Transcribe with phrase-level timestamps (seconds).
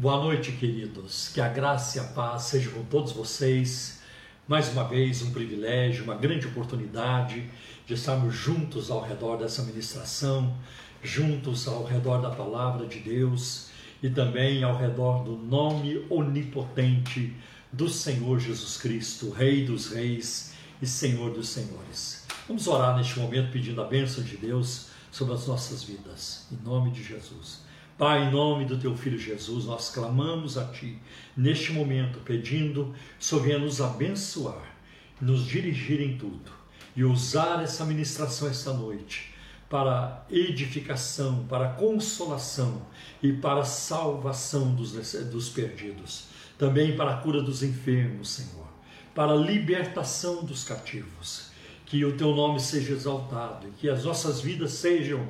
[0.00, 1.28] Boa noite, queridos.
[1.34, 3.98] Que a graça e a paz sejam com todos vocês.
[4.46, 7.50] Mais uma vez, um privilégio, uma grande oportunidade
[7.84, 10.56] de estarmos juntos ao redor dessa ministração,
[11.02, 17.34] juntos ao redor da palavra de Deus e também ao redor do nome onipotente
[17.72, 22.24] do Senhor Jesus Cristo, Rei dos Reis e Senhor dos Senhores.
[22.46, 26.92] Vamos orar neste momento pedindo a bênção de Deus sobre as nossas vidas, em nome
[26.92, 27.66] de Jesus.
[27.98, 30.96] Pai, em nome do teu filho Jesus, nós clamamos a ti
[31.36, 34.76] neste momento, pedindo que venha nos abençoar,
[35.20, 36.52] nos dirigir em tudo
[36.94, 39.34] e usar essa ministração esta noite
[39.68, 42.82] para edificação, para consolação
[43.20, 44.92] e para salvação dos,
[45.24, 48.68] dos perdidos, também para a cura dos enfermos, Senhor,
[49.12, 51.48] para a libertação dos cativos.
[51.84, 55.26] Que o teu nome seja exaltado e que as nossas vidas sejam,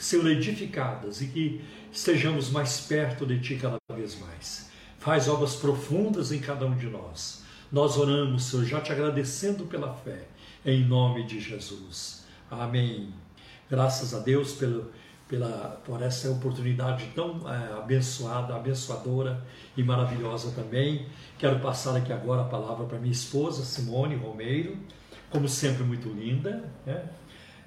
[0.00, 1.60] sejam edificadas e que
[1.92, 4.70] estejamos mais perto de Ti cada vez mais.
[4.98, 7.44] Faz obras profundas em cada um de nós.
[7.70, 10.24] Nós oramos, Senhor, já te agradecendo pela fé,
[10.64, 12.24] em nome de Jesus.
[12.50, 13.12] Amém.
[13.70, 14.90] Graças a Deus pelo,
[15.28, 21.06] pela, por essa oportunidade tão é, abençoada, abençoadora e maravilhosa também.
[21.38, 24.76] Quero passar aqui agora a palavra para minha esposa, Simone Romeiro,
[25.30, 26.64] como sempre, muito linda.
[26.84, 27.04] Né?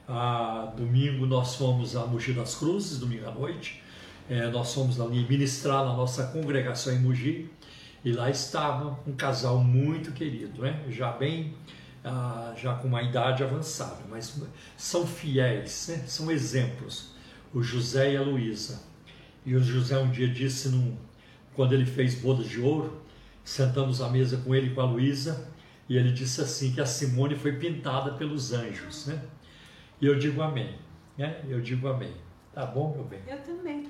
[0.07, 3.81] Ah, domingo nós fomos a Mogi das Cruzes, domingo à noite,
[4.29, 7.49] é, nós fomos ali ministrar na nossa congregação em Mogi
[8.03, 10.83] e lá estava um casal muito querido, né?
[10.89, 11.53] já bem,
[12.03, 14.41] ah, já com uma idade avançada, mas
[14.75, 16.03] são fiéis, né?
[16.05, 17.13] são exemplos,
[17.53, 18.81] o José e a Luísa.
[19.45, 20.97] E o José um dia disse, num,
[21.53, 23.01] quando ele fez bodas de ouro,
[23.43, 25.47] sentamos à mesa com ele e com a Luísa,
[25.87, 29.07] e ele disse assim, que a Simone foi pintada pelos anjos.
[29.07, 29.21] Né?
[30.03, 30.77] E eu digo amém.
[31.17, 31.41] Né?
[31.47, 32.13] Eu digo amém.
[32.53, 33.21] Tá bom, meu bem?
[33.25, 33.89] Eu também.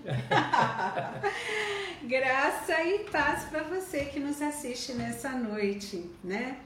[2.07, 6.59] Graça e paz para você que nos assiste nessa noite, né?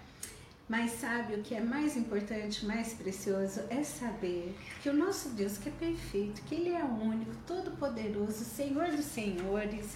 [0.68, 3.62] Mas sabe o que é mais importante, mais precioso?
[3.70, 4.54] É saber
[4.84, 9.96] que o nosso Deus, que é perfeito, que Ele é único, todo-poderoso, Senhor dos Senhores,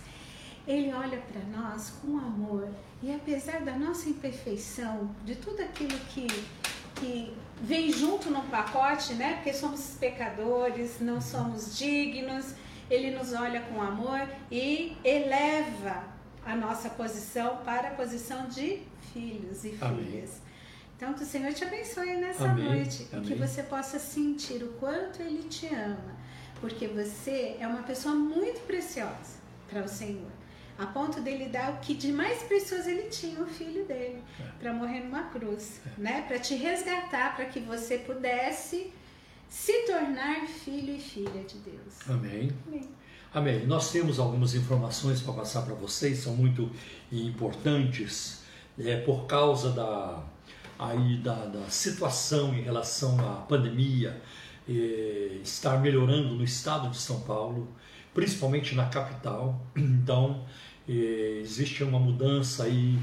[0.66, 2.70] Ele olha para nós com amor.
[3.04, 6.26] E apesar da nossa imperfeição, de tudo aquilo que
[7.02, 9.36] que vem junto no pacote, né?
[9.36, 12.54] Porque somos pecadores, não somos dignos.
[12.90, 16.04] Ele nos olha com amor e eleva
[16.46, 18.82] a nossa posição para a posição de
[19.14, 20.04] filhos e Amém.
[20.06, 20.42] filhas.
[20.98, 22.66] Então, que o Senhor te abençoe nessa Amém.
[22.66, 23.26] noite Amém.
[23.26, 26.16] e que você possa sentir o quanto Ele te ama,
[26.60, 29.40] porque você é uma pessoa muito preciosa
[29.70, 30.41] para o Senhor
[30.82, 34.44] a ponto dele dar o que de mais precioso ele tinha, o filho dele, é.
[34.60, 36.02] para morrer numa cruz, é.
[36.02, 36.22] né?
[36.28, 38.92] Para te resgatar, para que você pudesse
[39.48, 42.10] se tornar filho e filha de Deus.
[42.10, 42.52] Amém.
[42.68, 42.90] Amém.
[43.32, 43.66] Amém.
[43.68, 46.72] Nós temos algumas informações para passar para vocês, são muito
[47.12, 48.42] importantes,
[48.80, 50.24] é, por causa da,
[50.80, 54.20] aí, da, da situação em relação à pandemia,
[54.68, 57.68] é, estar melhorando no estado de São Paulo,
[58.14, 59.62] principalmente na capital.
[59.76, 60.44] Então,
[60.88, 62.98] existe uma mudança aí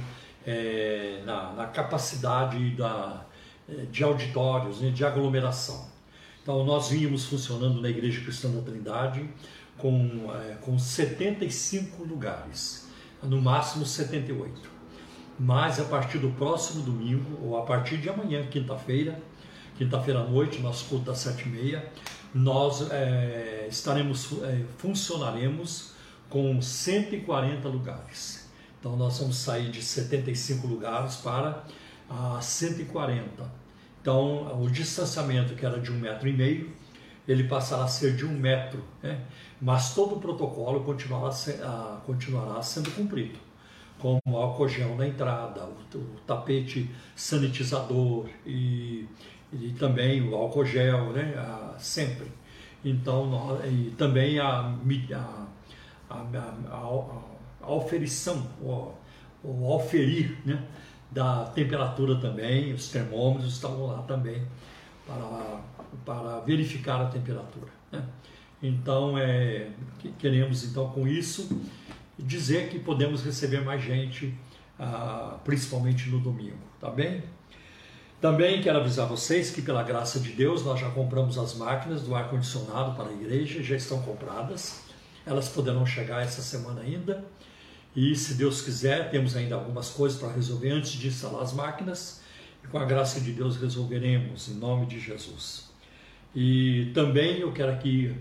[0.47, 3.25] é, na, na, capacidade da,
[3.69, 5.88] é, de auditórios, né, de aglomeração.
[6.43, 9.28] Então, nós vínhamos funcionando na Igreja Cristã da Trindade
[9.77, 12.88] com, é, com 75 lugares,
[13.22, 14.78] no máximo 78.
[15.38, 19.21] Mas a partir do próximo domingo, ou a partir de amanhã, quinta-feira,
[19.77, 21.93] quinta-feira à noite, nosso culto das sete e meia,
[22.34, 25.93] nós é, estaremos, é, funcionaremos
[26.28, 28.49] com 140 lugares.
[28.78, 31.65] Então nós vamos sair de 75 lugares para
[32.09, 33.27] a 140.
[34.00, 36.72] Então o distanciamento que era de um metro e meio,
[37.27, 39.21] ele passará a ser de um metro, né?
[39.61, 41.34] mas todo o protocolo continuará,
[42.06, 43.38] continuará sendo cumprido,
[43.99, 49.06] como o álcool gel na entrada, o, o tapete sanitizador e,
[49.53, 51.34] e, também o álcool gel, né?
[51.78, 52.28] sempre.
[52.83, 54.75] Então, e também a,
[55.15, 55.47] a
[56.08, 56.16] a,
[56.70, 58.93] a, a, oferição, o,
[59.43, 60.62] o oferir né,
[61.10, 64.43] da temperatura também, os termômetros estavam lá também
[65.06, 65.60] para,
[66.05, 67.70] para verificar a temperatura.
[67.90, 68.05] Né?
[68.62, 69.70] Então, é,
[70.19, 71.49] queremos então com isso
[72.19, 74.34] dizer que podemos receber mais gente,
[74.78, 77.22] ah, principalmente no domingo, tá bem?
[78.20, 82.16] Também quero avisar vocês que, pela graça de Deus, nós já compramos as máquinas do
[82.16, 84.88] ar-condicionado para a igreja, já estão compradas.
[85.28, 87.25] Elas poderão chegar essa semana ainda.
[87.94, 92.20] E se Deus quiser, temos ainda algumas coisas para resolver antes de instalar as máquinas.
[92.64, 95.69] E com a graça de Deus resolveremos, em nome de Jesus.
[96.34, 98.14] E também eu quero aqui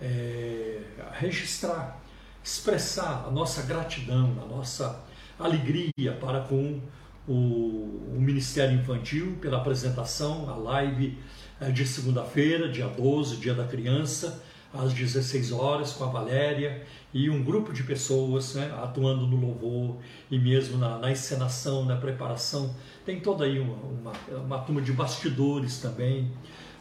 [0.00, 0.80] é,
[1.12, 2.00] registrar
[2.48, 5.04] expressar a nossa gratidão, a nossa
[5.38, 6.80] alegria para com
[7.26, 11.18] o, o Ministério Infantil pela apresentação, a live
[11.60, 14.42] eh, de segunda-feira, dia 12, dia da criança,
[14.78, 19.96] às 16 horas, com a Valéria e um grupo de pessoas né, atuando no louvor
[20.30, 22.74] e mesmo na, na, encenação, na preparação.
[23.04, 26.30] Tem toda aí uma, uma, uma turma de bastidores também,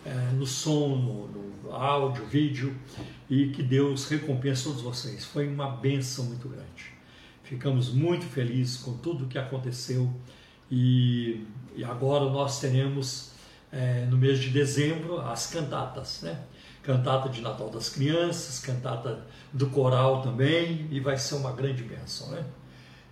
[0.05, 2.75] é, no som, no, no, áudio, vídeo,
[3.29, 5.25] e que Deus recompense todos vocês.
[5.25, 6.93] Foi uma benção muito grande.
[7.43, 10.13] Ficamos muito felizes com tudo o que aconteceu
[10.69, 11.45] e,
[11.75, 13.31] e agora nós teremos
[13.71, 16.39] é, no mês de dezembro as cantatas, né?
[16.87, 22.29] Cantata de Natal das Crianças, cantata do coral também, e vai ser uma grande bênção,
[22.29, 22.45] né?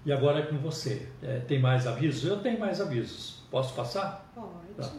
[0.06, 1.10] E agora é com você.
[1.22, 2.24] É, tem mais avisos?
[2.24, 3.44] Eu tenho mais avisos.
[3.52, 4.32] Posso passar?
[4.34, 4.48] Pode.
[4.78, 4.90] Tá.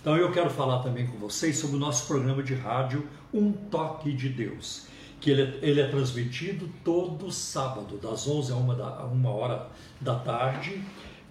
[0.00, 4.12] Então eu quero falar também com vocês sobre o nosso programa de rádio Um Toque
[4.12, 4.88] de Deus,
[5.20, 9.24] que ele é, ele é transmitido todo sábado, das 11 a 1, da, a 1
[9.26, 9.68] hora
[10.00, 10.82] da tarde,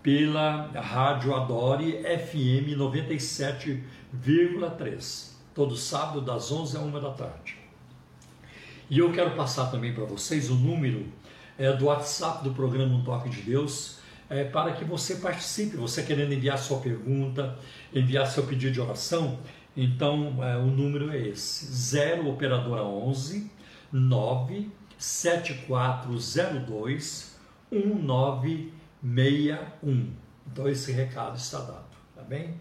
[0.01, 7.57] pela Rádio Adore FM 97,3 todo sábado das 11 a 1 da tarde.
[8.89, 11.07] E eu quero passar também para vocês o número
[11.57, 13.97] é, do WhatsApp do programa Um Toque de Deus,
[14.29, 17.57] é, para que você participe, você querendo enviar sua pergunta,
[17.93, 19.39] enviar seu pedido de oração,
[19.75, 23.49] então é, o número é esse, 0 operadora 11
[23.91, 27.35] 9 7402
[27.71, 30.13] 1961.
[30.51, 31.85] Então esse recado está dado,
[32.15, 32.55] tá bem?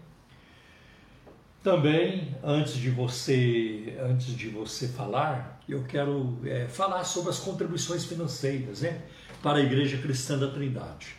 [1.65, 8.05] Também, antes de você, antes de você falar, eu quero é, falar sobre as contribuições
[8.05, 9.01] financeiras né,
[9.41, 11.15] para a Igreja Cristã da Trindade.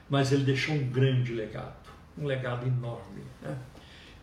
[0.09, 3.57] mas ele deixou um grande legado, um legado enorme, né?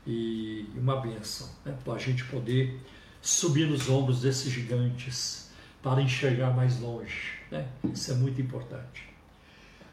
[0.07, 1.77] E uma benção, né?
[1.83, 2.79] para a gente poder
[3.21, 5.51] subir nos ombros desses gigantes
[5.83, 7.33] para enxergar mais longe.
[7.51, 7.67] Né?
[7.93, 9.03] Isso é muito importante.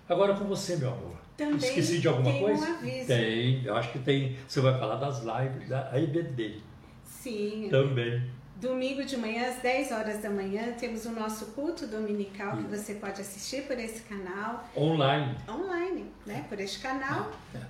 [0.09, 1.16] Agora com você, meu amor.
[1.37, 2.64] Também Esqueci de alguma tem coisa?
[2.64, 3.06] um aviso.
[3.09, 4.37] Tem, eu acho que tem.
[4.47, 6.61] Você vai falar das lives da IBD
[7.04, 7.68] Sim.
[7.71, 8.30] também.
[8.56, 12.94] Domingo de manhã, às 10 horas da manhã, temos o nosso culto dominical que você
[12.94, 15.37] pode assistir por esse canal, Online.
[15.49, 16.47] online, né?
[16.49, 17.33] Por este canal.
[17.52, 17.61] É.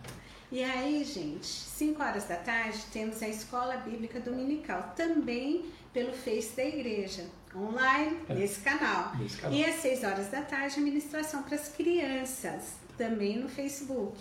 [0.54, 6.54] E aí, gente, 5 horas da tarde, temos a Escola Bíblica Dominical, também pelo Face
[6.54, 7.24] da Igreja,
[7.56, 8.34] online, É.
[8.34, 9.16] nesse canal.
[9.16, 9.58] Nesse canal.
[9.58, 14.16] E às 6 horas da tarde, a ministração para as crianças, também no Facebook.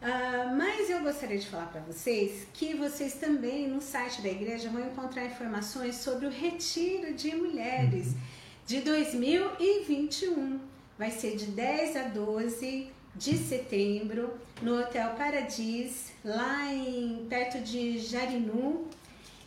[0.00, 4.68] Ah, mas eu gostaria de falar para vocês que vocês também no site da igreja
[4.70, 8.14] vão encontrar informações sobre o retiro de mulheres
[8.64, 10.60] de 2021.
[10.96, 17.98] Vai ser de 10 a 12 de setembro no Hotel Paradis, lá em perto de
[17.98, 18.88] Jarinu.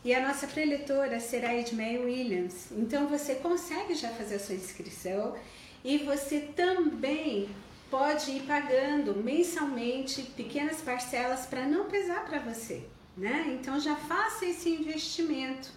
[0.03, 2.67] E a nossa preletora será Edmei Williams.
[2.71, 5.35] Então você consegue já fazer a sua inscrição
[5.83, 7.49] e você também
[7.89, 12.83] pode ir pagando mensalmente pequenas parcelas para não pesar para você,
[13.15, 13.57] né?
[13.59, 15.71] Então já faça esse investimento.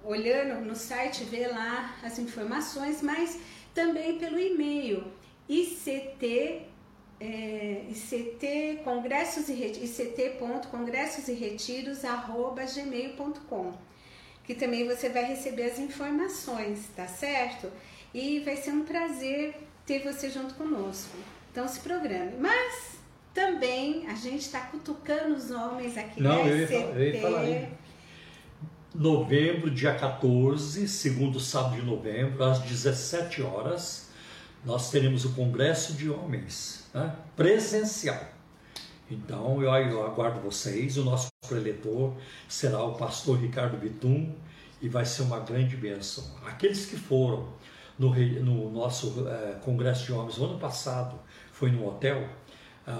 [0.05, 3.39] olhando no site ver lá as informações, mas
[3.75, 5.05] também pelo e-mail
[5.49, 6.67] ict
[7.19, 13.73] é, ICT congressos e Re- ict.congressos e retiros arroba gmail.com
[14.45, 17.71] que também você vai receber as informações, tá certo?
[18.15, 21.17] E vai ser um prazer ter você junto conosco.
[21.51, 22.37] Então se programe.
[22.39, 22.96] Mas
[23.37, 27.21] também a gente está cutucando os homens aqui Não, da eu ia, falar- eu ia
[27.21, 27.69] falar aí.
[28.95, 34.09] Novembro, dia 14, segundo sábado de novembro, às 17 horas,
[34.65, 37.15] nós teremos o Congresso de Homens, né?
[37.37, 38.19] presencial.
[39.11, 40.97] Então, eu, eu aguardo vocês.
[40.97, 42.15] O nosso preletor
[42.49, 44.35] será o pastor Ricardo Bitum
[44.81, 46.25] e vai ser uma grande bênção.
[46.47, 47.49] Aqueles que foram
[47.99, 51.19] no, no nosso eh, Congresso de Homens no ano passado,
[51.53, 52.27] foi no hotel,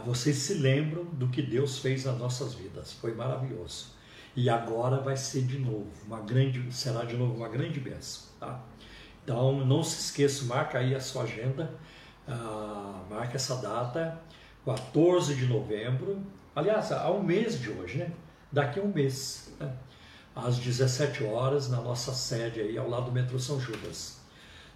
[0.05, 2.93] vocês se lembram do que Deus fez nas nossas vidas.
[2.95, 3.95] Foi maravilhoso.
[4.35, 8.25] E agora vai ser de novo, uma grande, será de novo uma grande bênção.
[8.39, 8.61] Tá?
[9.25, 11.73] Então, não se esqueça, marca aí a sua agenda,
[12.29, 14.21] ah, marca essa data,
[14.65, 16.23] 14 de novembro,
[16.55, 18.11] aliás, há um mês de hoje, né?
[18.53, 19.73] Daqui a um mês, né?
[20.35, 24.19] às 17 horas, na nossa sede aí, ao lado do metrô São Judas.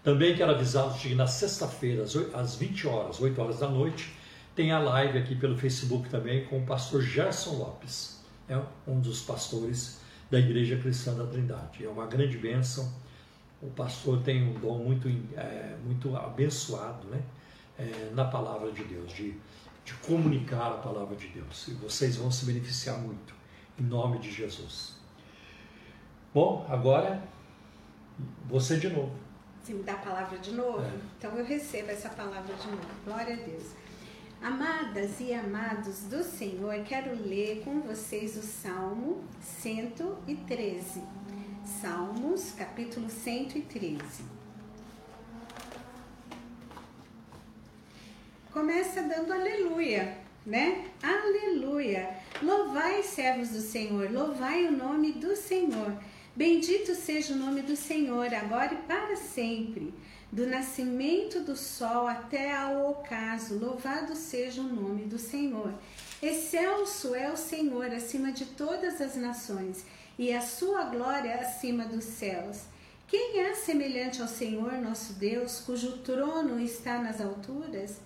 [0.02, 4.10] Também quero avisá-los que na sexta-feira, às 20 horas, 8 horas da noite,
[4.54, 9.22] tem a live aqui pelo Facebook também com o pastor Gerson Lopes, é um dos
[9.22, 11.84] pastores da Igreja Cristã da Trindade.
[11.84, 12.92] É uma grande bênção.
[13.62, 17.20] O pastor tem um dom muito, é, muito abençoado né?
[17.78, 19.34] É, na palavra de Deus, de,
[19.84, 21.68] de comunicar a palavra de Deus.
[21.68, 23.34] E vocês vão se beneficiar muito,
[23.78, 24.94] em nome de Jesus.
[26.34, 27.22] Bom, agora
[28.48, 29.12] você de novo.
[29.62, 30.90] Se me dá a palavra de novo, É.
[31.18, 32.82] então eu recebo essa palavra de novo.
[33.04, 33.74] Glória a Deus.
[34.42, 41.02] Amadas e amados do Senhor, quero ler com vocês o Salmo 113.
[41.82, 44.00] Salmos, capítulo 113.
[48.50, 50.16] Começa dando aleluia,
[50.46, 50.86] né?
[51.02, 52.08] Aleluia!
[52.42, 55.94] Louvai, servos do Senhor, louvai o nome do Senhor.
[56.34, 59.92] Bendito seja o nome do Senhor, agora e para sempre.
[60.32, 65.72] Do nascimento do sol até ao ocaso, louvado seja o nome do Senhor.
[66.22, 69.84] Excelso é o Senhor acima de todas as nações,
[70.18, 72.62] e a sua glória acima dos céus.
[73.08, 77.98] Quem é semelhante ao Senhor nosso Deus, cujo trono está nas alturas?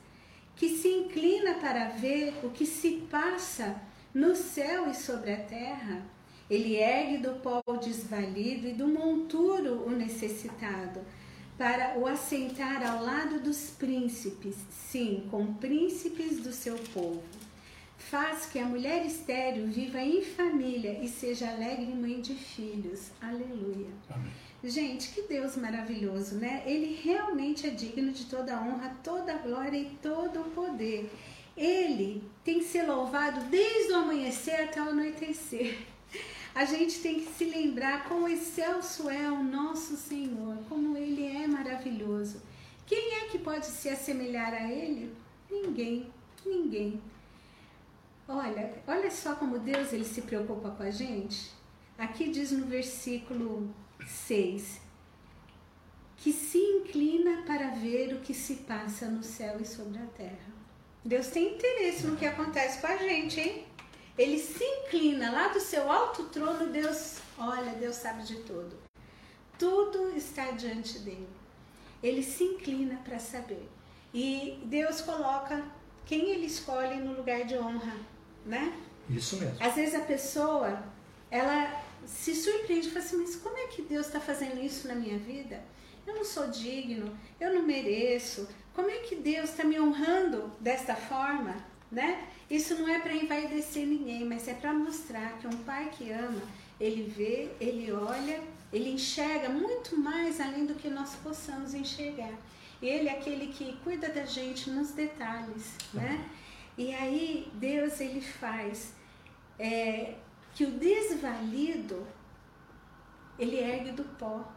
[0.56, 3.80] que se inclina para ver o que se passa
[4.12, 6.02] no céu e sobre a terra.
[6.48, 11.00] Ele ergue do pó o desvalido e do monturo o necessitado,
[11.56, 17.22] para o assentar ao lado dos príncipes, sim, com príncipes do seu povo.
[17.96, 23.10] Faz que a mulher estéril viva em família e seja alegre mãe de filhos.
[23.20, 23.88] Aleluia.
[24.10, 24.32] Amém.
[24.62, 26.62] Gente, que Deus maravilhoso, né?
[26.66, 31.10] Ele realmente é digno de toda a honra, toda a glória e todo o poder.
[31.56, 35.93] Ele tem que ser louvado desde o amanhecer até o anoitecer.
[36.54, 41.48] A gente tem que se lembrar como excelso é o nosso Senhor, como ele é
[41.48, 42.40] maravilhoso.
[42.86, 45.12] Quem é que pode se assemelhar a ele?
[45.50, 46.12] Ninguém,
[46.46, 47.02] ninguém.
[48.28, 51.50] Olha, olha só como Deus ele se preocupa com a gente.
[51.98, 53.74] Aqui diz no versículo
[54.06, 54.80] 6:
[56.16, 60.54] que se inclina para ver o que se passa no céu e sobre a terra.
[61.04, 63.66] Deus tem interesse no que acontece com a gente, hein?
[64.16, 68.76] Ele se inclina lá do seu alto trono, Deus, olha, Deus sabe de tudo.
[69.58, 71.28] Tudo está diante dele.
[72.02, 73.68] Ele se inclina para saber.
[74.12, 75.64] E Deus coloca
[76.06, 77.96] quem ele escolhe no lugar de honra,
[78.46, 78.72] né?
[79.10, 79.56] Isso mesmo.
[79.60, 80.82] Às vezes a pessoa,
[81.30, 84.94] ela se surpreende e fala assim, mas como é que Deus está fazendo isso na
[84.94, 85.62] minha vida?
[86.06, 88.48] Eu não sou digno, eu não mereço.
[88.74, 91.56] Como é que Deus está me honrando desta forma,
[91.90, 92.28] né?
[92.50, 96.42] Isso não é para envaidecer ninguém, mas é para mostrar que um pai que ama,
[96.80, 102.34] ele vê, ele olha, ele enxerga muito mais além do que nós possamos enxergar.
[102.82, 106.28] Ele é aquele que cuida da gente nos detalhes, né?
[106.76, 108.92] E aí Deus ele faz
[109.58, 110.16] é,
[110.54, 112.06] que o desvalido
[113.38, 114.52] ele ergue do pó.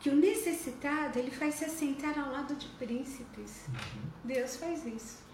[0.00, 3.66] Que o necessitado ele faz se assentar ao lado de príncipes.
[3.66, 4.10] Uhum.
[4.24, 5.27] Deus faz isso.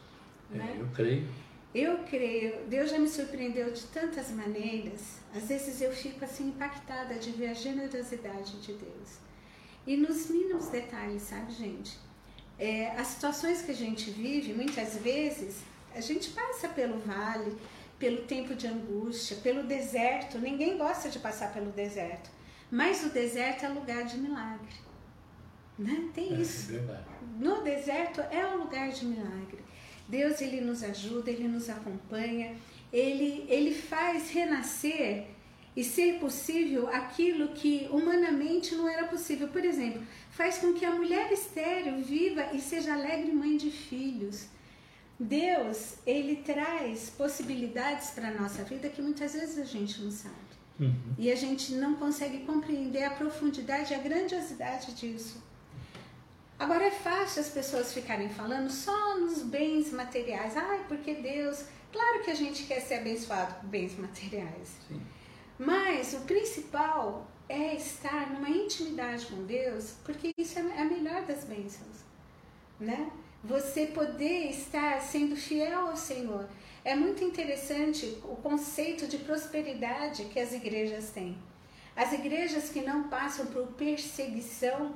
[0.53, 0.77] É, né?
[0.79, 1.29] Eu creio.
[1.75, 2.67] Eu creio.
[2.69, 5.19] Deus já me surpreendeu de tantas maneiras.
[5.35, 9.19] Às vezes eu fico assim impactada de ver a generosidade de Deus.
[9.87, 11.99] E nos mínimos detalhes, sabe, gente?
[12.59, 15.63] É, as situações que a gente vive, muitas vezes,
[15.95, 17.57] a gente passa pelo vale,
[17.99, 20.39] pelo tempo de angústia, pelo deserto.
[20.39, 22.31] Ninguém gosta de passar pelo deserto.
[22.71, 24.75] Mas o deserto é lugar de milagre.
[25.79, 26.09] Né?
[26.15, 26.75] Tem é, isso.
[26.75, 27.05] É
[27.39, 29.59] no deserto é um lugar de milagre.
[30.09, 32.57] Deus ele nos ajuda, ele nos acompanha,
[32.93, 35.27] ele, ele faz renascer
[35.77, 39.49] e ser possível aquilo que humanamente não era possível.
[39.49, 44.47] Por exemplo, faz com que a mulher estéril viva e seja alegre mãe de filhos.
[45.19, 50.35] Deus, ele traz possibilidades para a nossa vida que muitas vezes a gente não sabe.
[50.79, 51.15] Uhum.
[51.17, 55.43] E a gente não consegue compreender a profundidade e a grandiosidade disso.
[56.65, 60.57] Agora é fácil as pessoas ficarem falando só nos bens materiais.
[60.57, 61.67] Ai, porque Deus.
[61.93, 64.71] Claro que a gente quer ser abençoado com bens materiais.
[64.89, 65.03] Sim.
[65.59, 71.45] Mas o principal é estar numa intimidade com Deus, porque isso é a melhor das
[71.45, 71.99] bênçãos,
[72.81, 73.11] né?
[73.45, 76.49] Você poder estar sendo fiel ao Senhor.
[76.83, 81.37] É muito interessante o conceito de prosperidade que as igrejas têm.
[81.95, 84.95] As igrejas que não passam por perseguição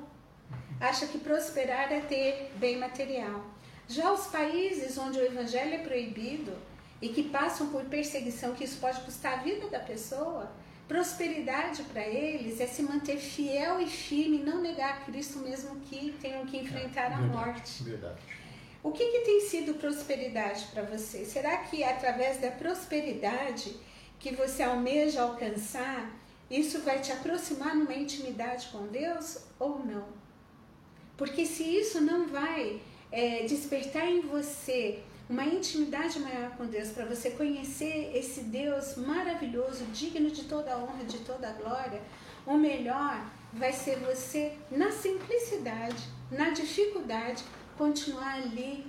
[0.79, 3.45] acham que prosperar é ter bem material.
[3.87, 6.53] Já os países onde o evangelho é proibido,
[7.01, 10.51] e que passam por perseguição, que isso pode custar a vida da pessoa,
[10.87, 16.45] prosperidade para eles é se manter fiel e firme, não negar Cristo mesmo que tenham
[16.45, 17.83] que enfrentar a morte.
[17.83, 18.19] Verdade.
[18.81, 21.25] O que, que tem sido prosperidade para você?
[21.25, 23.75] Será que é através da prosperidade
[24.19, 26.11] que você almeja alcançar,
[26.49, 30.18] isso vai te aproximar numa intimidade com Deus ou não?
[31.19, 32.79] Porque se isso não vai
[33.11, 39.83] é, despertar em você uma intimidade maior com Deus, para você conhecer esse Deus maravilhoso,
[39.93, 42.01] digno de toda a honra, de toda a glória,
[42.47, 46.01] o melhor vai ser você, na simplicidade,
[46.31, 47.43] na dificuldade,
[47.77, 48.85] continuar ali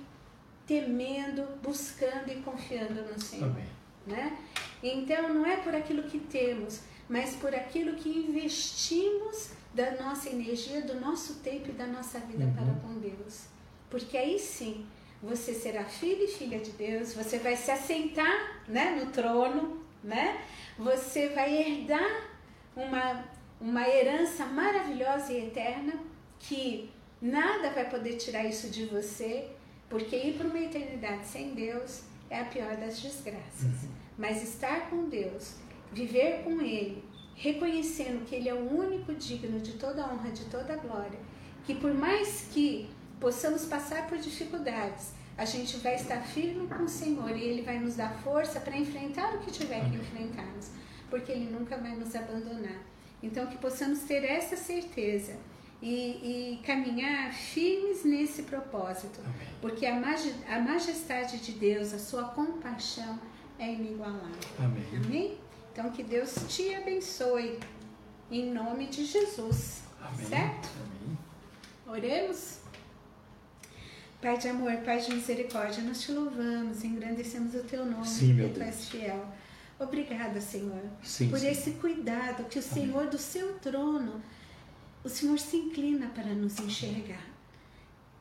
[0.65, 3.49] temendo, buscando e confiando no Senhor.
[3.49, 3.65] Amém.
[4.07, 4.37] Né?
[4.81, 10.81] Então, não é por aquilo que temos, mas por aquilo que investimos da nossa energia,
[10.81, 12.53] do nosso tempo e da nossa vida uhum.
[12.53, 13.45] para com Deus.
[13.89, 14.85] Porque aí sim
[15.21, 20.41] você será filho e filha de Deus, você vai se assentar né, no trono, né?
[20.77, 22.29] você vai herdar
[22.75, 23.23] uma,
[23.59, 25.93] uma herança maravilhosa e eterna
[26.39, 26.89] que
[27.21, 29.49] nada vai poder tirar isso de você,
[29.87, 33.63] porque ir para uma eternidade sem Deus é a pior das desgraças.
[33.63, 33.89] Uhum.
[34.17, 35.55] Mas estar com Deus,
[35.91, 37.03] viver com Ele,
[37.35, 41.19] reconhecendo que Ele é o único digno de toda honra, de toda glória,
[41.65, 42.89] que por mais que
[43.19, 47.79] possamos passar por dificuldades, a gente vai estar firme com o Senhor e Ele vai
[47.79, 50.71] nos dar força para enfrentar o que tiver que enfrentarmos,
[51.09, 52.81] porque Ele nunca vai nos abandonar.
[53.23, 55.35] Então, que possamos ter essa certeza
[55.81, 59.47] e, e caminhar firmes nesse propósito, Amém.
[59.59, 63.19] porque a, maj a majestade de Deus, a sua compaixão
[63.57, 64.29] é inigualável.
[64.59, 64.85] Amém.
[65.05, 65.37] Amém?
[65.71, 67.57] Então, que Deus te abençoe,
[68.29, 69.81] em nome de Jesus.
[70.01, 70.25] Amém.
[70.25, 70.69] Certo?
[70.75, 71.17] Amém.
[71.87, 72.57] Oremos?
[74.21, 78.53] Pai de amor, Pai de misericórdia, nós te louvamos, engrandecemos o teu nome, sim, porque
[78.53, 79.25] tu és fiel.
[79.79, 81.47] Obrigada, Senhor, sim, por sim.
[81.47, 82.73] esse cuidado que o Amém.
[82.73, 84.21] Senhor do seu trono,
[85.03, 87.25] o Senhor se inclina para nos enxergar.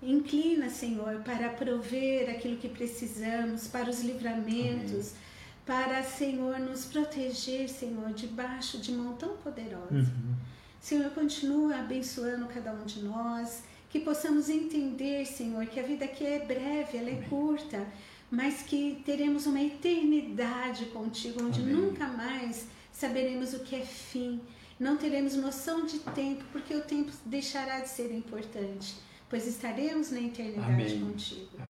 [0.03, 5.30] Inclina, Senhor, para prover aquilo que precisamos, para os livramentos, Amém.
[5.71, 9.93] Para, Senhor, nos proteger, Senhor, debaixo de mão tão poderosa.
[9.93, 10.35] Uhum.
[10.81, 16.27] Senhor, continua abençoando cada um de nós, que possamos entender, Senhor, que a vida aqui
[16.27, 17.29] é breve, ela é Amém.
[17.29, 17.87] curta,
[18.29, 21.73] mas que teremos uma eternidade contigo, onde Amém.
[21.73, 24.41] nunca mais saberemos o que é fim,
[24.77, 28.97] não teremos noção de tempo, porque o tempo deixará de ser importante,
[29.29, 31.01] pois estaremos na eternidade Amém.
[31.01, 31.61] contigo.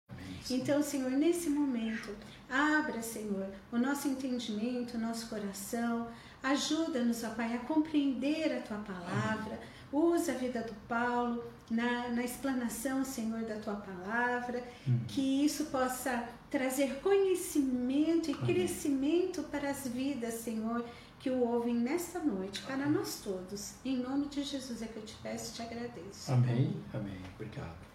[0.48, 2.16] Então, Senhor, nesse momento,
[2.50, 6.08] abra, Senhor, o nosso entendimento, o nosso coração,
[6.42, 9.58] ajuda-nos, ó Pai, a compreender a tua palavra.
[9.92, 15.00] Usa a vida do Paulo na, na explanação, Senhor, da tua palavra, hum.
[15.08, 18.46] que isso possa trazer conhecimento e Amém.
[18.46, 20.84] crescimento para as vidas, Senhor,
[21.18, 23.74] que o ouvem nesta noite, para nós todos.
[23.84, 26.32] Em nome de Jesus é que eu te peço e te agradeço.
[26.32, 26.74] Amém.
[26.94, 27.18] Amém.
[27.34, 27.90] Obrigado.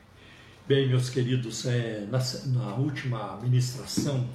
[0.67, 4.27] Bem, meus queridos, é, na, na, última ministração,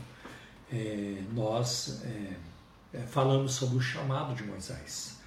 [0.72, 5.18] é, nós é, é, falamos sobre o chamado de Moisés.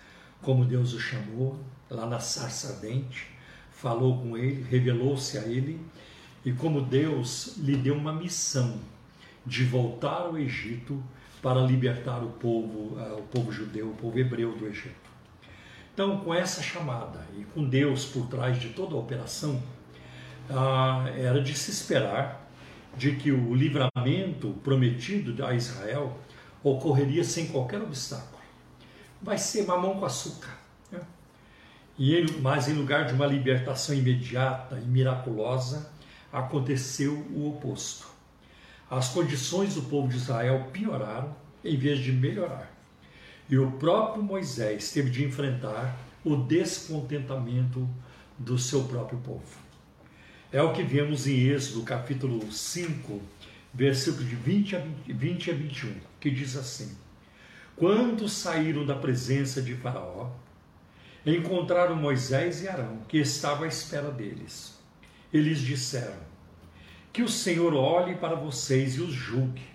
[0.42, 3.28] Como Deus o chamou, lá na sarça ardente,
[3.72, 5.80] falou com ele, revelou-se a ele,
[6.46, 8.80] e como Deus lhe deu uma missão
[9.46, 11.02] de voltar ao Egito
[11.42, 15.12] para libertar o povo, uh, o povo judeu, o povo hebreu do Egito.
[15.94, 19.62] Então, com essa chamada e com Deus por trás de toda a operação,
[20.50, 22.43] uh, era de se esperar
[22.98, 26.18] de que o livramento prometido a Israel
[26.64, 28.42] ocorreria sem qualquer obstáculo.
[29.22, 30.58] Vai ser mamão com açúcar.
[30.92, 31.00] Né?
[31.98, 35.92] E ele, mas em lugar de uma libertação imediata e miraculosa,
[36.32, 38.14] aconteceu o oposto
[38.96, 42.72] as condições do povo de Israel pioraram em vez de melhorar.
[43.50, 47.90] E o próprio Moisés teve de enfrentar o descontentamento
[48.38, 49.63] do seu próprio povo.
[50.54, 53.20] É o que vemos em Êxodo, capítulo 5,
[53.74, 56.96] versículo de 20 a, 20, 20 a 21, que diz assim:
[57.76, 60.30] Quando saíram da presença de Faraó,
[61.26, 64.78] encontraram Moisés e Arão, que estavam à espera deles.
[65.34, 66.20] Eles disseram:
[67.12, 69.66] que o Senhor olhe para vocês e os julgue,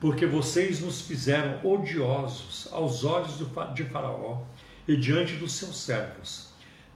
[0.00, 3.38] porque vocês nos fizeram odiosos aos olhos
[3.72, 4.42] de Faraó
[4.88, 6.47] e diante dos seus servos,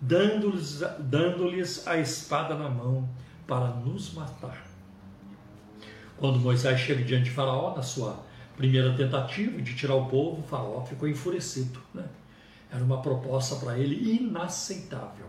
[0.02, 1.48] dando-lhes dando
[1.86, 3.08] a espada na mão
[3.46, 4.66] para nos matar.
[6.16, 8.20] Quando Moisés chega diante de Faraó, na sua
[8.56, 11.80] primeira tentativa de tirar o povo, Faraó ficou enfurecido.
[11.94, 12.04] Né?
[12.70, 15.26] Era uma proposta para ele inaceitável.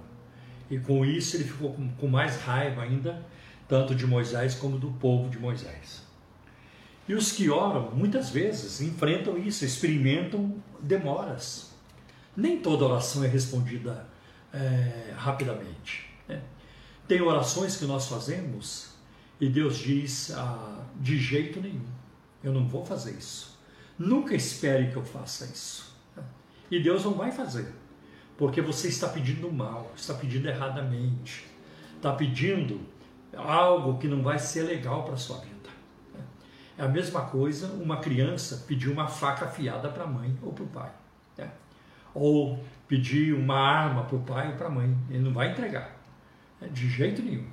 [0.72, 3.24] E com isso ele ficou com, com mais raiva ainda
[3.68, 6.04] tanto de Moisés como do povo de Moisés.
[7.08, 11.72] E os que oram, muitas vezes, enfrentam isso, experimentam demoras.
[12.36, 14.08] Nem toda oração é respondida
[14.54, 16.10] é, rapidamente.
[16.28, 16.42] Né?
[17.08, 18.94] Tem orações que nós fazemos
[19.40, 21.86] e Deus diz ah, de jeito nenhum,
[22.44, 23.60] eu não vou fazer isso.
[23.98, 25.94] Nunca espere que eu faça isso.
[26.72, 27.72] E Deus não vai fazer,
[28.38, 31.46] porque você está pedindo mal, está pedindo erradamente,
[31.98, 32.82] está pedindo
[33.36, 35.54] algo que não vai ser legal para sua vida.
[36.78, 40.64] É a mesma coisa uma criança pedir uma faca afiada para a mãe ou para
[40.64, 40.92] o pai.
[41.38, 41.52] Né?
[42.14, 42.60] Ou
[42.94, 44.96] pedir uma arma para o pai ou para a mãe.
[45.10, 46.00] Ele não vai entregar.
[46.62, 46.68] Né?
[46.72, 47.48] De jeito nenhum.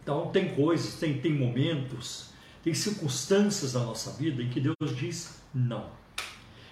[0.00, 2.30] Então tem coisas, tem, tem momentos,
[2.62, 5.90] tem circunstâncias na nossa vida em que Deus diz não.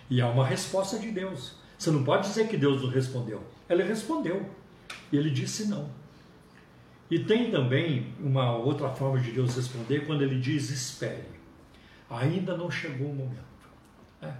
[0.09, 1.57] E há uma resposta de Deus.
[1.77, 3.43] Você não pode dizer que Deus não respondeu.
[3.69, 4.49] Ele respondeu.
[5.11, 5.91] E ele disse não.
[7.11, 11.27] E tem também uma outra forma de Deus responder quando ele diz: espere,
[12.09, 13.43] ainda não chegou o momento.
[14.23, 14.33] É.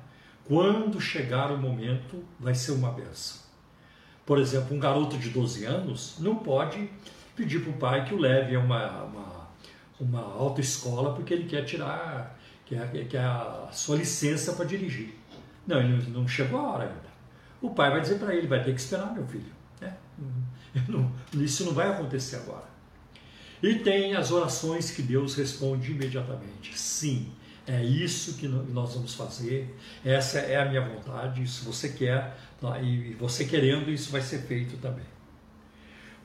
[0.45, 3.46] Quando chegar o momento, vai ser uma benção.
[4.27, 6.91] Por exemplo, um garoto de 12 anos não pode
[7.35, 9.49] pedir para o pai que o leve a uma, uma,
[10.01, 12.37] uma autoescola porque ele quer tirar
[12.67, 15.15] quer, quer a sua licença para dirigir.
[15.67, 17.17] Não, ele não chegou a hora ainda.
[17.63, 19.53] O pai vai dizer para ele: vai ter que esperar, meu filho.
[19.81, 19.93] É.
[20.89, 22.67] Não, isso não vai acontecer agora.
[23.63, 26.79] E tem as orações que Deus responde imediatamente.
[26.79, 27.33] Sim,
[27.67, 29.75] é isso que nós vamos fazer,
[30.05, 32.81] essa é a minha vontade, isso você quer, tá?
[32.81, 35.05] e você querendo, isso vai ser feito também.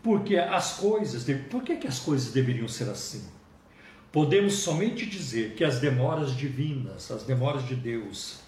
[0.04, 3.28] Porque as coisas, por que, que as coisas deveriam ser assim?
[4.12, 8.40] Podemos somente dizer que as demoras divinas, as demoras de Deus,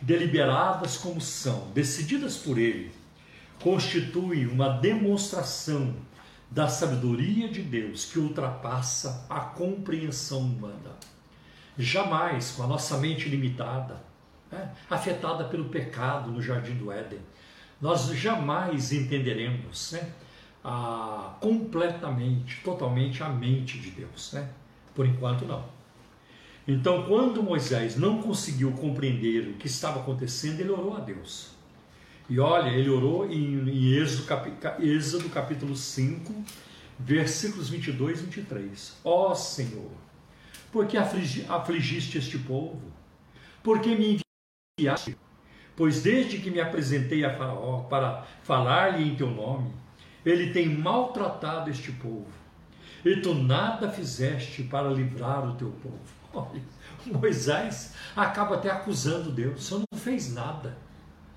[0.00, 2.92] deliberadas como são, decididas por Ele,
[3.60, 5.96] constitui uma demonstração
[6.50, 10.96] da sabedoria de Deus que ultrapassa a compreensão humana.
[11.78, 14.02] Jamais, com a nossa mente limitada,
[14.50, 17.20] né, afetada pelo pecado no jardim do Éden,
[17.80, 20.10] nós jamais entenderemos né,
[20.64, 24.32] a, completamente, totalmente a mente de Deus.
[24.32, 24.48] Né?
[24.94, 25.64] Por enquanto, não.
[26.66, 31.50] Então, quando Moisés não conseguiu compreender o que estava acontecendo, ele orou a Deus.
[32.28, 36.34] E olha, ele orou em, em Êxodo, capi, Êxodo capítulo 5,
[36.98, 38.96] versículos 22 e 23.
[39.04, 39.92] Ó Senhor,
[40.76, 42.82] por que afligiste este povo?
[43.62, 44.20] Por que me
[44.78, 45.16] enviaste?
[45.74, 49.72] Pois desde que me apresentei a Faraó para falar-lhe em teu nome,
[50.22, 52.28] ele tem maltratado este povo.
[53.02, 55.98] E tu nada fizeste para livrar o teu povo.
[56.34, 56.62] Olha,
[57.06, 60.76] Moisés acaba até acusando Deus: você não fez nada,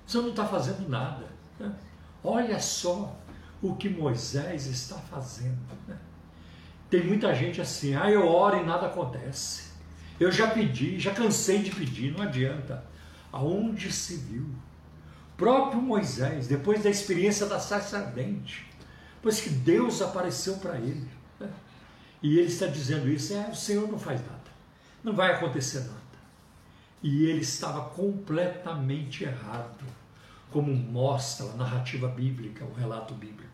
[0.06, 1.24] você não está fazendo nada.
[1.58, 1.74] Né?
[2.22, 3.16] Olha só
[3.62, 5.56] o que Moisés está fazendo.
[6.90, 9.70] Tem muita gente assim, ah, eu oro e nada acontece.
[10.18, 12.84] Eu já pedi, já cansei de pedir, não adianta.
[13.32, 14.44] Aonde se viu?
[15.36, 18.66] Próprio Moisés, depois da experiência da sarça ardente,
[19.22, 21.08] pois que Deus apareceu para ele.
[21.38, 21.48] Né?
[22.22, 24.50] E ele está dizendo isso, é, o Senhor não faz nada,
[25.02, 26.00] não vai acontecer nada.
[27.02, 29.86] E ele estava completamente errado,
[30.50, 33.49] como mostra a narrativa bíblica, o relato bíblico.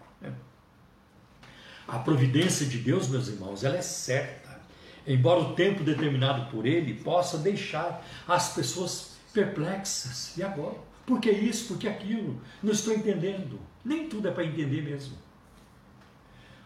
[1.86, 4.60] A providência de Deus, meus irmãos, ela é certa.
[5.06, 10.36] Embora o tempo determinado por Ele possa deixar as pessoas perplexas.
[10.36, 10.76] E agora?
[11.06, 11.68] Por que isso?
[11.68, 12.40] Por que aquilo?
[12.60, 13.60] Não estou entendendo.
[13.84, 15.16] Nem tudo é para entender mesmo.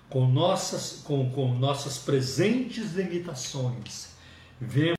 [0.09, 4.15] Com nossas, com, com nossas presentes limitações,
[4.59, 4.97] vemos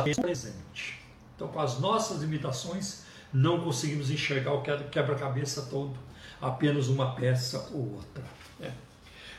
[0.00, 1.00] o presente.
[1.36, 5.98] Então, com as nossas limitações, não conseguimos enxergar o quebra-cabeça todo,
[6.40, 8.24] apenas uma peça ou outra.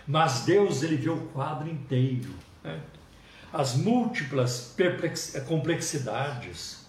[0.07, 2.33] Mas Deus ele vê o quadro inteiro.
[2.63, 2.79] Né?
[3.51, 4.75] As múltiplas
[5.47, 6.85] complexidades,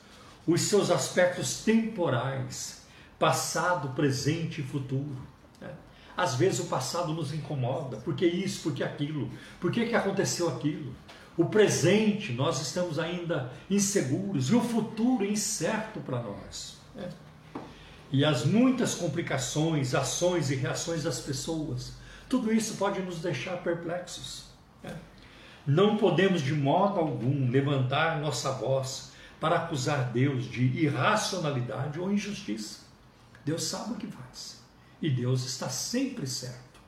[0.47, 2.83] os seus aspectos temporais,
[3.19, 5.17] passado, presente e futuro.
[5.61, 5.71] Né?
[6.17, 9.95] Às vezes o passado nos incomoda, por que isso, por que aquilo, por que, que
[9.95, 10.95] aconteceu aquilo?
[11.37, 16.77] O presente, nós estamos ainda inseguros, e o futuro incerto para nós.
[16.95, 17.09] Né?
[18.11, 21.95] E as muitas complicações, ações e reações das pessoas,
[22.29, 24.47] tudo isso pode nos deixar perplexos.
[24.83, 24.95] Né?
[25.67, 32.81] Não podemos de modo algum levantar nossa voz para acusar Deus de irracionalidade ou injustiça.
[33.45, 34.57] Deus sabe o que faz
[35.01, 36.81] e Deus está sempre certo.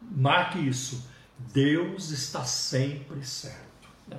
[0.00, 1.08] Marque isso:
[1.52, 3.88] Deus está sempre certo.
[4.06, 4.18] Né?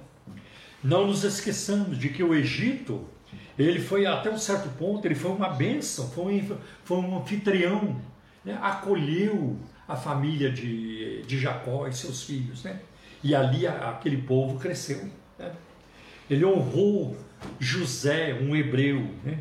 [0.84, 3.08] Não nos esqueçamos de que o Egito,
[3.58, 8.01] ele foi até um certo ponto, ele foi uma bênção, foi um, foi um anfitrião,
[8.43, 8.58] né?
[8.62, 12.80] acolheu a família de, de Jacó e seus filhos, né?
[13.24, 15.10] E ali aquele povo cresceu.
[15.38, 15.52] Né?
[16.30, 17.17] Ele honrou
[17.60, 19.39] José, um hebreu, né?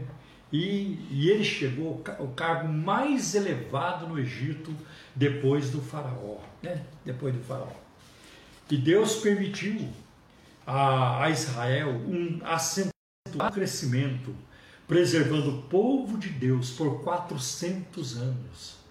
[0.52, 4.70] E, e, ele chegou ao cargo mais elevado no Egito
[5.14, 6.82] depois do faraó, né?
[7.04, 7.72] Depois do faraó.
[8.70, 9.88] E Deus permitiu
[10.66, 12.92] a, a Israel um acentuado
[13.54, 14.34] crescimento,
[14.86, 18.81] preservando o povo de Deus por 400 anos.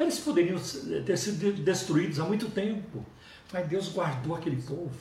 [0.00, 0.58] Eles poderiam
[1.04, 3.04] ter sido destruídos há muito tempo,
[3.52, 4.98] mas Deus guardou aquele povo.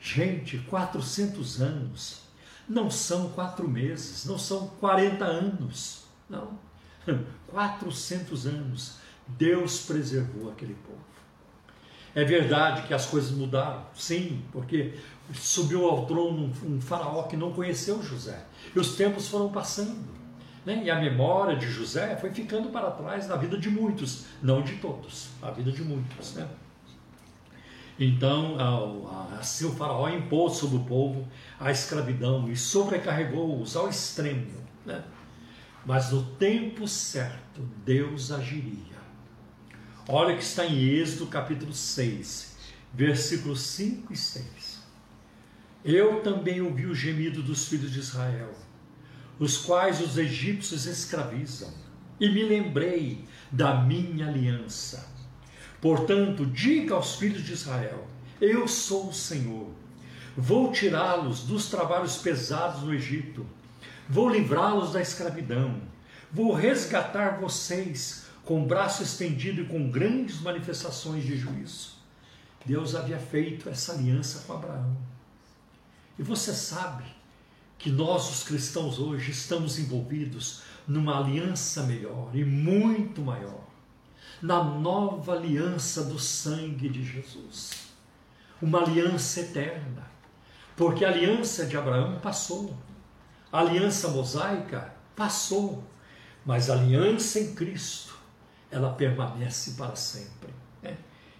[0.00, 2.22] Gente, 400 anos
[2.68, 6.58] não são quatro meses, não são 40 anos, não.
[7.46, 8.96] 400 anos
[9.28, 11.06] Deus preservou aquele povo.
[12.12, 14.94] É verdade que as coisas mudaram, sim, porque
[15.34, 18.44] subiu ao trono um, faraó que não conheceu José.
[18.74, 20.15] E os tempos foram passando.
[20.66, 20.82] Né?
[20.84, 24.74] E a memória de José foi ficando para trás na vida de muitos, não de
[24.76, 26.34] todos, a vida de muitos.
[26.34, 26.46] Né?
[27.98, 28.56] Então,
[29.38, 31.26] assim o faraó impôs sobre o povo
[31.58, 34.66] a escravidão e sobrecarregou-os ao extremo.
[34.84, 35.02] Né?
[35.86, 38.96] Mas no tempo certo, Deus agiria.
[40.08, 42.56] Olha que está em Êxodo capítulo 6,
[42.92, 44.82] versículos 5 e 6.
[45.84, 48.52] Eu também ouvi o gemido dos filhos de Israel
[49.38, 51.72] os quais os egípcios escravizam,
[52.18, 55.06] e me lembrei da minha aliança.
[55.80, 58.06] Portanto, diga aos filhos de Israel:
[58.40, 59.70] Eu sou o Senhor.
[60.36, 63.46] Vou tirá-los dos trabalhos pesados no Egito,
[64.08, 65.80] vou livrá-los da escravidão,
[66.30, 71.96] vou resgatar vocês com braço estendido e com grandes manifestações de juízo.
[72.66, 74.96] Deus havia feito essa aliança com Abraão.
[76.18, 77.04] E você sabe
[77.78, 83.66] que nós, os cristãos, hoje estamos envolvidos numa aliança melhor e muito maior
[84.40, 87.86] na nova aliança do sangue de Jesus.
[88.60, 90.06] Uma aliança eterna.
[90.76, 92.76] Porque a aliança de Abraão passou,
[93.50, 95.82] a aliança mosaica passou,
[96.44, 98.14] mas a aliança em Cristo,
[98.70, 100.52] ela permanece para sempre.
[100.82, 100.96] Né?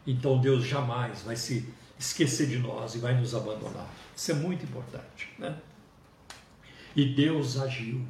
[0.07, 1.69] Então Deus jamais vai se
[1.99, 3.89] esquecer de nós e vai nos abandonar.
[4.17, 5.29] Isso é muito importante.
[5.39, 5.55] Né?
[6.97, 8.01] E Deus agiu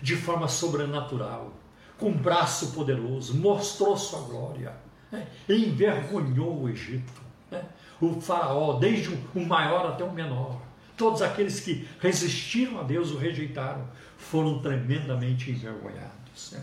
[0.00, 1.52] de forma sobrenatural,
[1.98, 4.76] com braço poderoso, mostrou sua glória,
[5.10, 5.26] né?
[5.48, 7.20] envergonhou o Egito.
[7.50, 7.64] Né?
[8.00, 10.60] O faraó, desde o maior até o menor,
[10.96, 16.52] todos aqueles que resistiram a Deus, o rejeitaram, foram tremendamente envergonhados.
[16.52, 16.62] Né?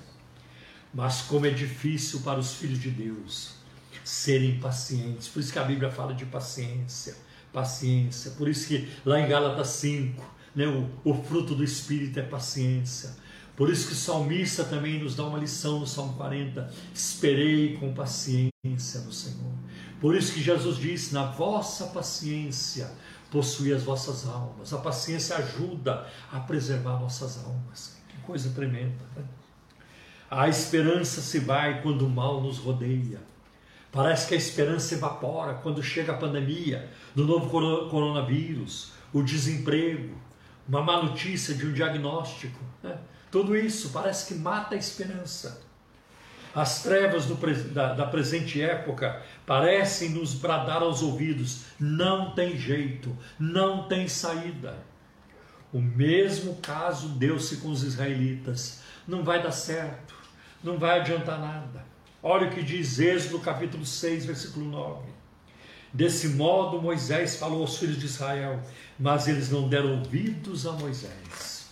[0.93, 3.55] Mas como é difícil para os filhos de Deus
[4.03, 7.15] serem pacientes, por isso que a Bíblia fala de paciência,
[7.51, 10.23] paciência, por isso que lá em Gálatas 5,
[10.55, 13.15] né, o, o fruto do Espírito é paciência.
[13.55, 17.93] Por isso que o salmista também nos dá uma lição no Salmo 40: esperei com
[17.93, 19.53] paciência no Senhor.
[20.01, 22.91] Por isso que Jesus disse: na vossa paciência
[23.33, 24.73] possuir as vossas almas.
[24.73, 27.97] A paciência ajuda a preservar nossas almas.
[28.07, 29.03] Que coisa tremenda.
[29.15, 29.23] Né?
[30.29, 33.19] A esperança se vai quando o mal nos rodeia.
[33.91, 37.49] Parece que a esperança evapora quando chega a pandemia do novo
[37.89, 40.15] coronavírus, o desemprego,
[40.67, 42.59] uma má notícia de um diagnóstico.
[42.81, 42.97] Né?
[43.31, 45.61] Tudo isso parece que mata a esperança.
[46.53, 47.35] As trevas do,
[47.73, 54.77] da, da, presente época parecem nos bradar aos ouvidos: não tem jeito, não tem saída.
[55.71, 60.13] O mesmo caso deu-se com os israelitas: não vai dar certo,
[60.63, 61.85] não vai adiantar nada.
[62.21, 65.12] Olha o que diz Êxodo capítulo 6, versículo 9.
[65.93, 68.59] Desse modo Moisés falou aos filhos de Israel,
[68.99, 71.67] mas eles não deram ouvidos a Moisés.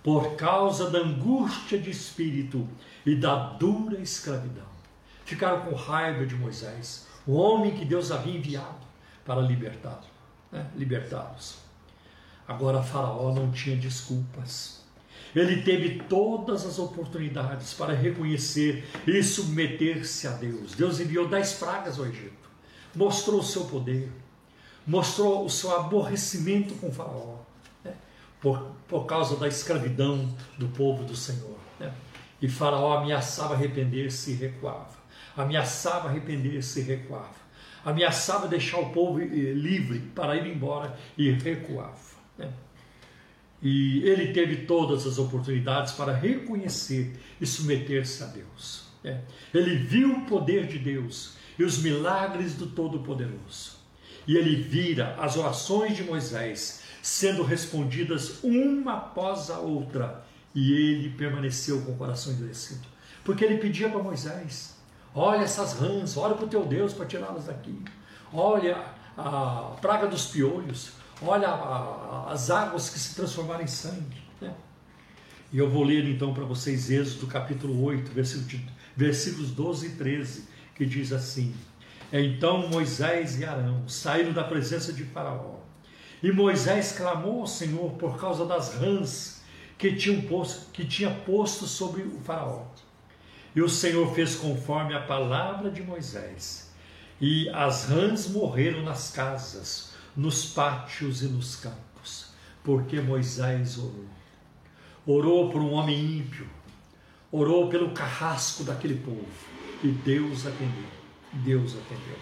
[0.00, 2.68] Por causa da angústia de espírito
[3.04, 4.76] e da dura escravidão.
[5.24, 8.86] Ficaram com raiva de Moisés, o homem que Deus havia enviado
[9.24, 10.06] para libertá-los.
[10.52, 10.64] Né?
[10.76, 11.56] libertá-los.
[12.46, 14.84] Agora Faraó não tinha desculpas.
[15.34, 20.76] Ele teve todas as oportunidades para reconhecer e submeter-se a Deus.
[20.76, 22.45] Deus enviou dez pragas ao Egito
[22.96, 24.10] mostrou o seu poder,
[24.86, 27.36] mostrou o seu aborrecimento com Faraó,
[27.84, 27.92] né?
[28.40, 31.58] por, por causa da escravidão do povo do Senhor.
[31.78, 31.92] Né?
[32.40, 34.96] E Faraó ameaçava arrepender-se e recuava,
[35.36, 37.46] ameaçava arrepender-se e recuava,
[37.84, 42.16] ameaçava deixar o povo eh, livre para ir embora e recuava.
[42.38, 42.50] Né?
[43.62, 48.86] E ele teve todas as oportunidades para reconhecer e submeter-se a Deus.
[49.04, 49.20] Né?
[49.52, 53.76] Ele viu o poder de Deus e os milagres do Todo-Poderoso.
[54.26, 61.10] E ele vira as orações de Moisés sendo respondidas uma após a outra, e ele
[61.10, 62.86] permaneceu com o coração endurecido.
[63.24, 64.76] Porque ele pedia para Moisés:
[65.14, 67.78] Olha essas rãs, olha para o teu Deus para tirá-las daqui.
[68.32, 68.84] Olha
[69.16, 70.92] a praga dos piolhos,
[71.22, 71.48] olha
[72.28, 74.22] as águas que se transformaram em sangue.
[74.40, 74.52] Né?
[75.52, 78.10] E eu vou ler então para vocês Êxodo capítulo 8,
[78.96, 81.52] versículos 12 e 13 que diz assim:
[82.12, 85.56] Então Moisés e Arão saíram da presença de Faraó.
[86.22, 89.42] E Moisés clamou ao Senhor por causa das rãs
[89.76, 92.66] que, tinham posto, que tinha posto sobre o Faraó.
[93.54, 96.74] E o Senhor fez conforme a palavra de Moisés.
[97.18, 104.04] E as rãs morreram nas casas, nos pátios e nos campos, porque Moisés orou.
[105.06, 106.46] Orou por um homem ímpio,
[107.30, 110.88] orou pelo carrasco daquele povo e Deus atendeu.
[111.32, 112.16] Deus atendeu.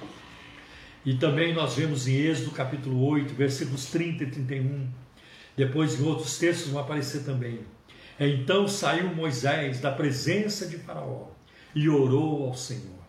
[1.05, 4.89] E também nós vemos em Êxodo capítulo 8, versículos 30 e 31.
[5.57, 7.61] Depois em outros textos vão aparecer também.
[8.19, 11.29] Então saiu Moisés da presença de Faraó
[11.75, 13.05] e orou ao Senhor.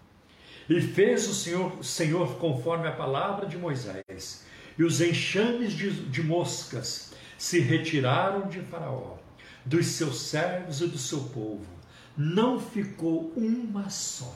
[0.70, 4.46] E fez o Senhor, Senhor conforme a palavra de Moisés.
[4.78, 9.18] E os enxames de, de moscas se retiraram de Faraó,
[9.64, 11.76] dos seus servos e do seu povo
[12.18, 14.34] não ficou uma só.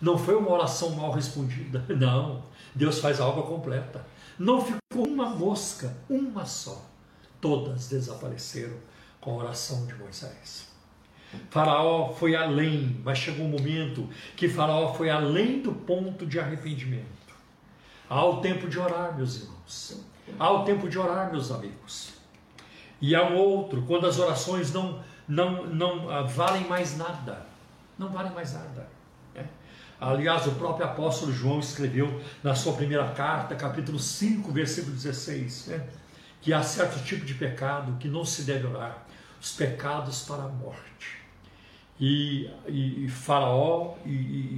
[0.00, 2.42] Não foi uma oração mal respondida, não.
[2.74, 4.06] Deus faz a obra completa.
[4.38, 6.84] Não ficou uma mosca, uma só.
[7.40, 8.76] Todas desapareceram
[9.20, 10.68] com a oração de Moisés.
[11.50, 17.06] Faraó foi além, mas chegou um momento que Faraó foi além do ponto de arrependimento.
[18.08, 20.00] Há o tempo de orar, meus irmãos.
[20.38, 22.12] Há o tempo de orar, meus amigos.
[23.00, 27.46] E há um outro, quando as orações não não, não ah, valem mais nada.
[27.98, 28.88] Não valem mais nada.
[29.34, 29.46] Né?
[30.00, 35.86] Aliás, o próprio apóstolo João escreveu na sua primeira carta, capítulo 5, versículo 16, né?
[36.40, 39.04] que há certo tipo de pecado que não se deve orar,
[39.40, 41.18] os pecados para a morte.
[42.00, 44.10] E, e, e Faraó e,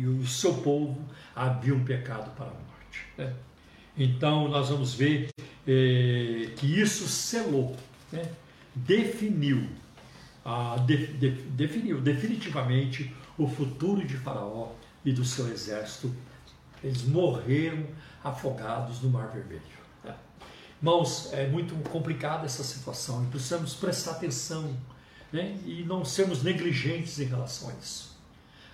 [0.03, 1.03] e, o seu povo
[1.35, 3.07] havia um pecado para a morte.
[3.17, 3.33] Né?
[3.97, 5.31] Então nós vamos ver
[5.67, 7.75] eh, que isso selou,
[8.13, 8.23] né?
[8.75, 9.67] definiu
[10.45, 14.73] ah, de, de, definiu definitivamente o futuro de Faraó
[15.05, 16.15] e do seu exército.
[16.83, 17.87] Eles morreram
[18.25, 19.81] afogados no Mar Vermelho.
[20.83, 24.75] Irmãos, é muito complicada essa situação e precisamos prestar atenção
[25.31, 25.59] né?
[25.67, 28.19] e não sermos negligentes em relação a isso.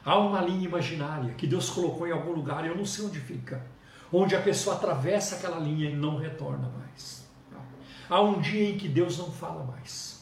[0.05, 3.19] Há uma linha imaginária que Deus colocou em algum lugar, e eu não sei onde
[3.19, 3.61] fica,
[4.13, 7.27] onde a pessoa atravessa aquela linha e não retorna mais.
[8.09, 10.16] Há um dia em que Deus não fala mais.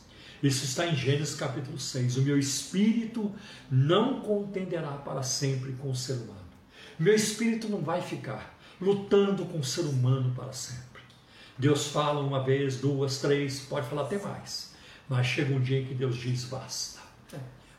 [0.45, 2.19] Isso está em Gênesis capítulo 6.
[2.19, 3.35] O meu espírito
[3.71, 6.45] não contenderá para sempre com o ser humano.
[6.99, 11.01] Meu espírito não vai ficar lutando com o ser humano para sempre.
[11.57, 14.75] Deus fala uma vez, duas, três, pode falar até mais.
[15.09, 17.01] Mas chega um dia em que Deus diz: basta.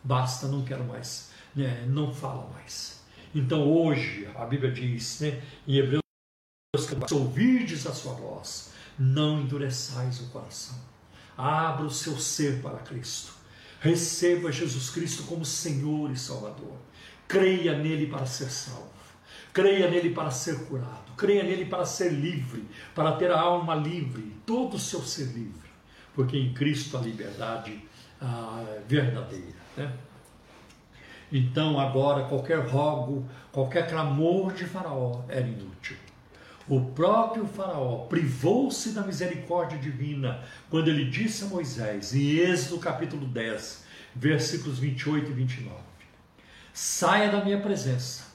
[0.04, 1.30] Basta, não quero mais.
[1.56, 1.86] Né?
[1.88, 3.00] Não fala mais.
[3.36, 6.02] Então hoje, a Bíblia diz né, em Hebreus:
[7.08, 10.95] se ouvirdes a sua voz, não endureçais o coração.
[11.38, 13.34] Abra o seu ser para Cristo.
[13.80, 16.78] Receba Jesus Cristo como Senhor e Salvador.
[17.28, 18.96] Creia nele para ser salvo.
[19.54, 21.14] Creia nele para ser curado.
[21.16, 25.70] Creia nele para ser livre, para ter a alma livre, todo o seu ser livre.
[26.14, 27.82] Porque em Cristo a liberdade
[28.22, 29.56] ah, verdadeira.
[29.78, 29.94] Né?
[31.32, 35.98] Então, agora, qualquer rogo, qualquer clamor de Faraó era inútil.
[36.68, 43.28] O próprio Faraó privou-se da misericórdia divina quando ele disse a Moisés, em Êxodo capítulo
[43.28, 43.86] 10,
[44.16, 45.76] versículos 28 e 29:
[46.74, 48.34] Saia da minha presença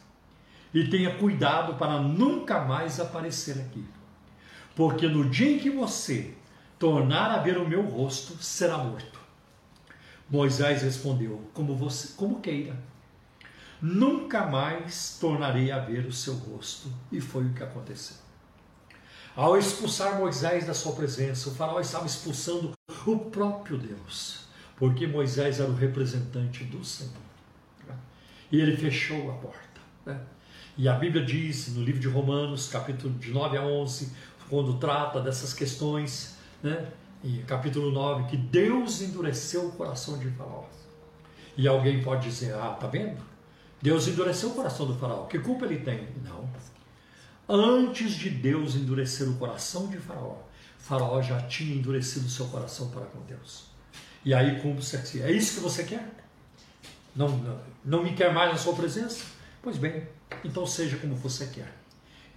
[0.72, 3.84] e tenha cuidado para nunca mais aparecer aqui,
[4.76, 6.32] porque no dia em que você
[6.78, 9.18] tornar a ver o meu rosto, será morto.
[10.30, 12.76] Moisés respondeu: Como você, como queira.
[13.80, 16.92] Nunca mais tornarei a ver o seu rosto.
[17.10, 18.16] E foi o que aconteceu.
[19.34, 22.72] Ao expulsar Moisés da sua presença, o faraó estava expulsando
[23.06, 24.44] o próprio Deus,
[24.76, 27.14] porque Moisés era o representante do Senhor.
[28.50, 29.80] E ele fechou a porta.
[30.04, 30.20] Né?
[30.76, 34.12] E a Bíblia diz no livro de Romanos, capítulo de 9 a 11,
[34.48, 36.88] quando trata dessas questões, né?
[37.22, 40.64] e capítulo 9, que Deus endureceu o coração de Faraó.
[41.56, 43.29] E alguém pode dizer: Ah, tá vendo?
[43.82, 45.26] Deus endureceu o coração do Faraó.
[45.26, 46.08] Que culpa ele tem?
[46.24, 46.48] Não.
[47.48, 50.36] Antes de Deus endurecer o coração de Faraó,
[50.78, 53.64] Faraó já tinha endurecido seu coração para com Deus.
[54.24, 56.08] E aí cumpre-se É isso que você quer?
[57.16, 59.24] Não, não, não me quer mais na sua presença?
[59.62, 60.06] Pois bem,
[60.44, 61.74] então seja como você quer.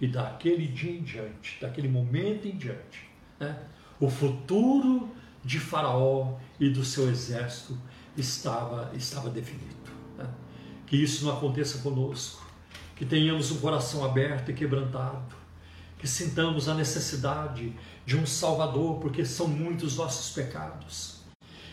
[0.00, 3.56] E daquele dia em diante, daquele momento em diante, né,
[4.00, 5.14] o futuro
[5.44, 7.78] de Faraó e do seu exército
[8.16, 9.83] estava, estava definido.
[10.94, 12.40] Que isso não aconteça conosco
[12.94, 15.34] que tenhamos um coração aberto e quebrantado,
[15.98, 17.74] que sintamos a necessidade
[18.06, 21.16] de um Salvador, porque são muitos nossos pecados,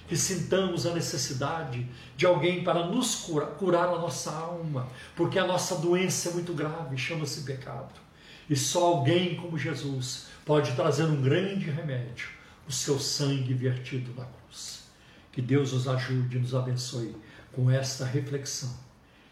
[0.08, 5.46] que sintamos a necessidade de alguém para nos curar, curar a nossa alma, porque a
[5.46, 7.94] nossa doença é muito grave, chama-se pecado.
[8.50, 12.30] E só alguém como Jesus pode trazer um grande remédio,
[12.68, 14.82] o seu sangue vertido na cruz.
[15.32, 17.16] Que Deus nos ajude e nos abençoe
[17.54, 18.90] com esta reflexão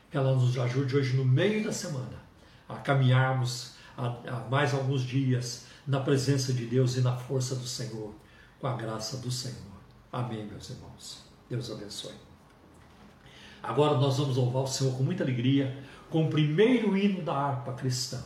[0.10, 2.20] que ela nos ajude hoje no meio da semana
[2.68, 7.66] a caminharmos a, a mais alguns dias na presença de Deus e na força do
[7.66, 8.14] Senhor,
[8.60, 9.58] com a graça do Senhor.
[10.12, 11.24] Amém, meus irmãos.
[11.50, 12.14] Deus abençoe.
[13.62, 17.74] Agora nós vamos louvar o Senhor com muita alegria com o primeiro hino da harpa
[17.74, 18.24] cristã,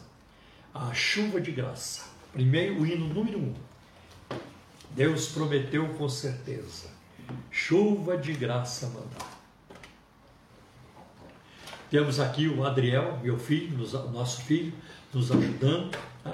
[0.74, 2.04] a chuva de graça.
[2.32, 3.54] Primeiro hino número um.
[4.92, 6.88] Deus prometeu com certeza,
[7.52, 9.33] chuva de graça mandar.
[11.94, 13.78] Temos aqui o Adriel, meu filho,
[14.12, 14.74] nosso filho,
[15.14, 15.96] nos ajudando.
[16.24, 16.32] Tá?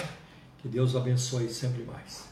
[0.62, 2.30] Que Deus abençoe sempre mais.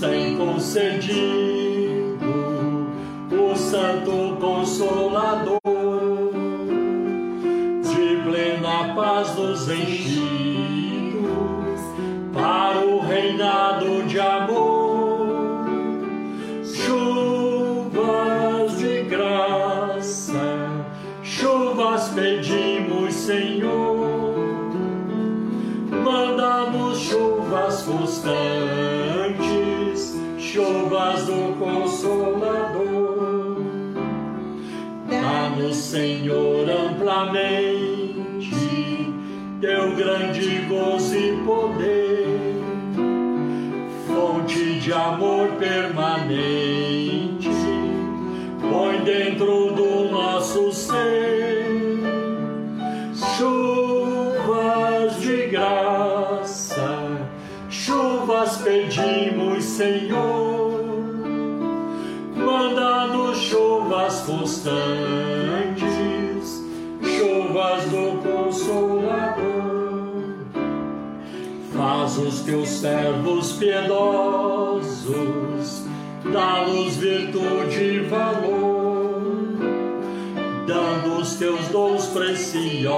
[0.00, 1.18] Tem concedido
[3.32, 5.57] o Santo Consolador,
[72.48, 75.12] teus servos piedosos,
[76.32, 79.52] dá-los virtude e valor,
[80.66, 82.88] dando os teus dons preciosos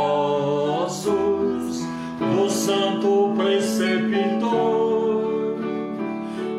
[2.20, 4.38] do Santo Preceptor.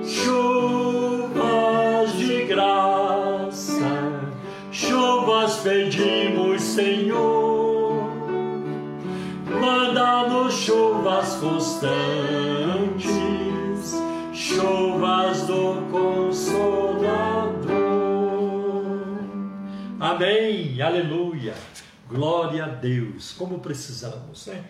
[0.03, 1.31] Chuvas
[2.17, 3.87] de graça,
[4.69, 7.51] chuvas pedimos, Senhor.
[9.61, 12.50] Manda-nos chuvas constantes,
[20.81, 21.53] Aleluia,
[22.07, 23.33] glória a Deus.
[23.33, 24.65] Como precisamos, né?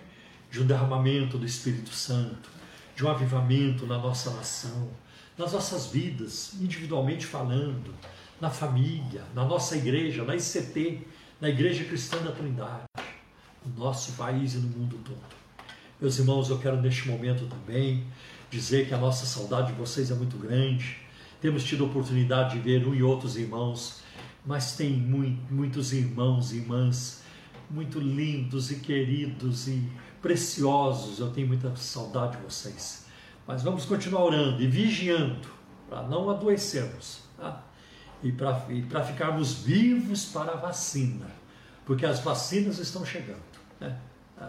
[0.51, 2.49] De um derramamento do Espírito Santo,
[2.93, 4.89] de um avivamento na nossa nação,
[5.37, 7.95] nas nossas vidas, individualmente falando,
[8.41, 11.07] na família, na nossa igreja, na ICT,
[11.39, 12.83] na Igreja Cristã da Trindade,
[13.65, 15.17] no nosso país e no mundo todo.
[16.01, 18.03] Meus irmãos, eu quero neste momento também
[18.49, 20.97] dizer que a nossa saudade de vocês é muito grande.
[21.39, 24.00] Temos tido a oportunidade de ver um e outros irmãos,
[24.45, 27.21] mas tem muito, muitos irmãos e irmãs
[27.69, 29.89] muito lindos e queridos e
[30.21, 31.19] preciosos.
[31.19, 33.05] Eu tenho muita saudade de vocês.
[33.47, 35.47] Mas vamos continuar orando e vigiando
[35.89, 37.63] para não adoecermos tá?
[38.23, 41.27] e para ficarmos vivos para a vacina,
[41.85, 43.41] porque as vacinas estão chegando.
[43.79, 43.97] Né?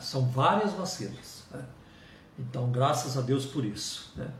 [0.00, 1.44] São várias vacinas.
[1.50, 1.64] Né?
[2.38, 4.12] Então, graças a Deus por isso.
[4.16, 4.30] Né?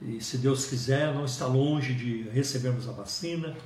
[0.00, 3.56] E se Deus quiser, não está longe de recebermos a vacina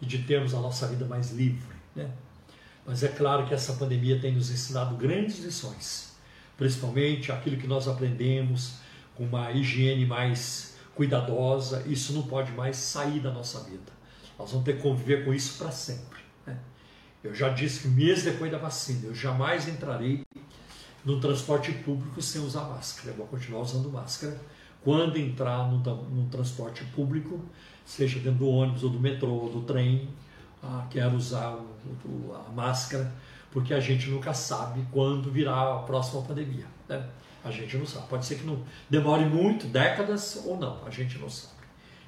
[0.00, 1.74] e de termos a nossa vida mais livre.
[1.94, 2.10] Né?
[2.86, 6.16] Mas é claro que essa pandemia tem nos ensinado grandes lições,
[6.56, 8.74] principalmente aquilo que nós aprendemos
[9.14, 11.84] com uma higiene mais cuidadosa.
[11.86, 13.92] Isso não pode mais sair da nossa vida.
[14.38, 16.18] Nós vamos ter que conviver com isso para sempre.
[16.46, 16.56] Né?
[17.22, 20.24] Eu já disse que mês depois da vacina, eu jamais entrarei
[21.04, 23.10] no transporte público sem usar máscara.
[23.10, 24.40] Eu vou continuar usando máscara
[24.82, 27.44] quando entrar no, no transporte público,
[27.84, 30.08] seja dentro do ônibus ou do metrô ou do trem,
[30.62, 33.12] ah, quero usar o, a máscara,
[33.50, 36.66] porque a gente nunca sabe quando virá a próxima pandemia.
[36.88, 37.04] Né?
[37.42, 38.06] A gente não sabe.
[38.08, 41.54] Pode ser que não demore muito, décadas ou não, a gente não sabe.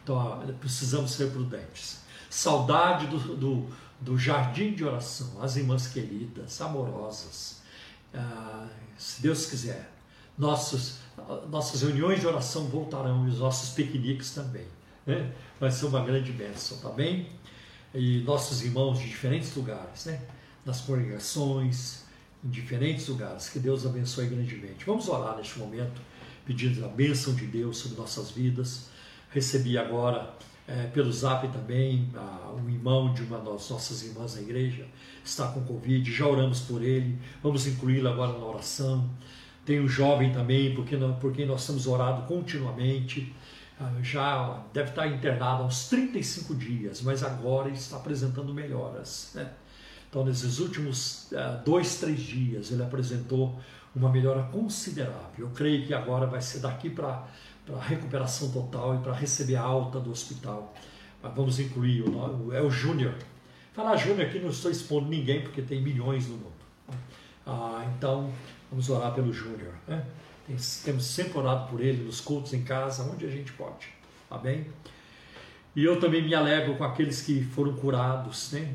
[0.03, 2.01] Então ah, precisamos ser prudentes.
[2.29, 3.69] Saudade do, do,
[4.01, 7.63] do jardim de oração, as irmãs queridas, amorosas.
[8.15, 8.67] Ah,
[8.97, 9.91] se Deus quiser,
[10.37, 10.99] nossos,
[11.51, 14.67] nossas reuniões de oração voltarão e os nossos piqueniques também.
[15.07, 15.33] Né?
[15.59, 17.27] Vai ser uma grande bênção, tá bem?
[17.95, 20.21] E nossos irmãos de diferentes lugares, né?
[20.65, 22.05] nas congregações,
[22.45, 23.49] em diferentes lugares.
[23.49, 24.85] Que Deus abençoe grandemente.
[24.85, 26.01] Vamos orar neste momento,
[26.45, 28.89] pedindo a bênção de Deus sobre nossas vidas.
[29.31, 30.35] Recebi agora
[30.67, 34.87] é, pelo zap também a, um irmão de uma das nossas irmãs da igreja
[35.25, 39.09] está com Covid, já oramos por ele, vamos incluí-lo agora na oração.
[39.65, 40.97] Tem um jovem também, porque
[41.35, 43.33] quem nós temos orado continuamente,
[44.03, 49.33] já deve estar internado há uns 35 dias, mas agora está apresentando melhoras.
[49.35, 49.51] Né?
[50.09, 53.59] Então, nesses últimos uh, dois, três dias, ele apresentou
[53.95, 55.47] uma melhora considerável.
[55.47, 57.27] Eu creio que agora vai ser daqui para
[57.73, 60.75] a recuperação total e para receber a alta do hospital.
[61.23, 63.15] Mas vamos incluir, o, é o Júnior.
[63.73, 66.53] Falar Júnior aqui não estou expondo ninguém, porque tem milhões no mundo.
[67.47, 68.31] Ah, então,
[68.71, 69.73] vamos orar pelo Júnior.
[69.87, 70.05] Né?
[70.85, 73.89] Temos sempre orado por ele nos cultos em casa, onde a gente pode.
[74.31, 74.67] Amém?
[75.75, 78.75] E eu também me alegro com aqueles que foram curados, né?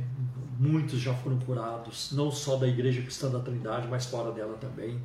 [0.59, 4.99] Muitos já foram curados, não só da Igreja Cristã da Trindade, mas fora dela também,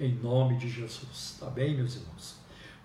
[0.00, 1.36] em nome de Jesus.
[1.38, 2.36] Tá bem, meus irmãos?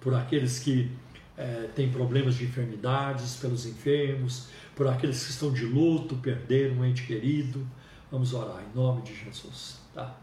[0.01, 0.91] Por aqueles que
[1.37, 6.85] é, têm problemas de enfermidades, pelos enfermos, por aqueles que estão de luto, perderam um
[6.85, 7.65] ente querido.
[8.11, 10.17] Vamos orar em nome de Jesus, tá?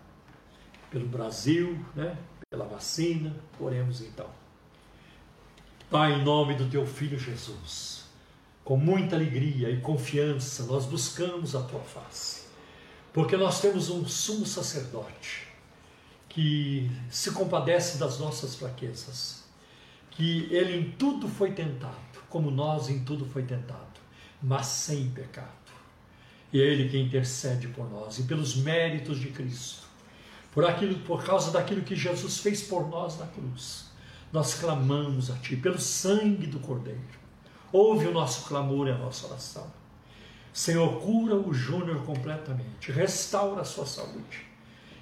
[0.91, 2.19] Pelo Brasil, né?
[2.57, 4.31] Pela vacina, oremos então.
[5.91, 8.07] Pai, em nome do teu filho Jesus
[8.65, 12.47] com muita alegria e confiança, nós buscamos a tua face,
[13.13, 15.47] porque nós temos um sumo sacerdote
[16.29, 19.45] que se compadece das nossas fraquezas,
[20.11, 21.95] que ele em tudo foi tentado,
[22.29, 24.01] como nós em tudo foi tentado,
[24.43, 25.47] mas sem pecado.
[26.53, 29.86] E é Ele que intercede por nós e pelos méritos de Cristo,
[30.57, 33.91] por aquilo, por causa daquilo que Jesus fez por nós na cruz.
[34.33, 36.99] Nós clamamos a Ti pelo sangue do Cordeiro.
[37.71, 39.71] Ouve o nosso clamor e a nossa oração.
[40.55, 44.47] Senhor, cura o Júnior completamente, restaura a sua saúde.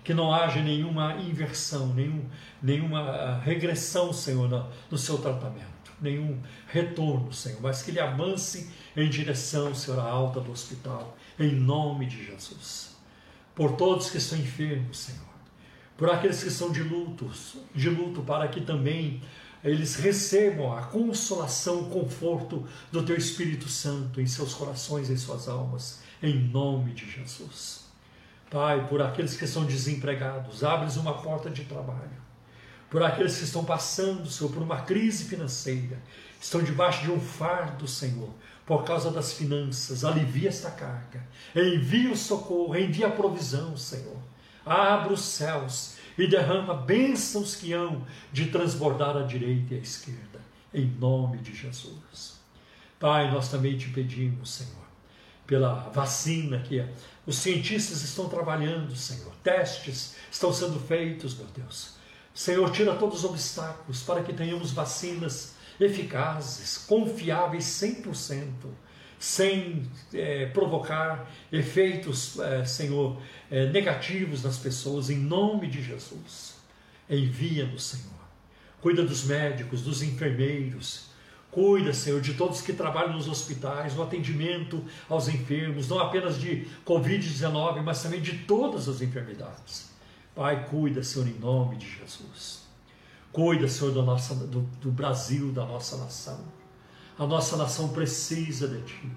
[0.02, 2.28] Que não haja nenhuma inversão, nenhum,
[2.60, 8.72] nenhuma ah, regressão, Senhor, no, no seu tratamento, nenhum retorno, Senhor, mas que ele avance
[8.96, 12.96] em direção, Senhor, à alta do hospital, em nome de Jesus.
[13.54, 15.23] Por todos que estão enfermos, Senhor,
[15.96, 17.30] por aqueles que estão de luto,
[17.74, 19.22] de luto, para que também
[19.62, 25.48] eles recebam a consolação, o conforto do Teu Espírito Santo em seus corações, em suas
[25.48, 27.84] almas, em nome de Jesus.
[28.50, 32.24] Pai, por aqueles que estão desempregados, abres uma porta de trabalho.
[32.90, 35.98] Por aqueles que estão passando, Senhor, por uma crise financeira,
[36.40, 38.30] estão debaixo de um fardo, Senhor,
[38.66, 41.26] por causa das finanças, alivia esta carga,
[41.56, 44.18] envia o socorro, envia a provisão, Senhor.
[44.64, 50.40] Abra os céus e derrama bênçãos que hão de transbordar à direita e à esquerda,
[50.72, 52.40] em nome de Jesus.
[52.98, 54.84] Pai, nós também te pedimos, Senhor,
[55.46, 56.84] pela vacina que
[57.26, 61.94] os cientistas estão trabalhando, Senhor, testes estão sendo feitos, meu Deus.
[62.32, 68.46] Senhor, tira todos os obstáculos para que tenhamos vacinas eficazes, confiáveis 100%,
[69.24, 73.16] sem é, provocar efeitos, é, Senhor,
[73.50, 76.56] é, negativos nas pessoas, em nome de Jesus.
[77.08, 78.20] Envia-nos, Senhor.
[78.82, 81.06] Cuida dos médicos, dos enfermeiros.
[81.50, 86.66] Cuida, Senhor, de todos que trabalham nos hospitais, no atendimento aos enfermos, não apenas de
[86.84, 89.88] Covid-19, mas também de todas as enfermidades.
[90.34, 92.64] Pai, cuida, Senhor, em nome de Jesus.
[93.32, 96.63] Cuida, Senhor, do, nossa, do, do Brasil, da nossa nação.
[97.18, 99.10] A nossa nação precisa de Ti.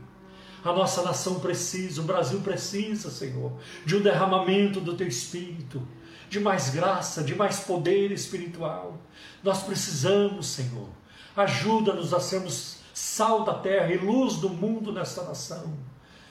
[0.64, 3.54] A nossa nação precisa, o Brasil precisa, Senhor,
[3.86, 5.82] de um derramamento do Teu Espírito,
[6.30, 9.00] de mais graça, de mais poder espiritual.
[9.44, 10.90] Nós precisamos, Senhor.
[11.36, 15.74] Ajuda-nos a sermos sal da terra e luz do mundo nesta nação.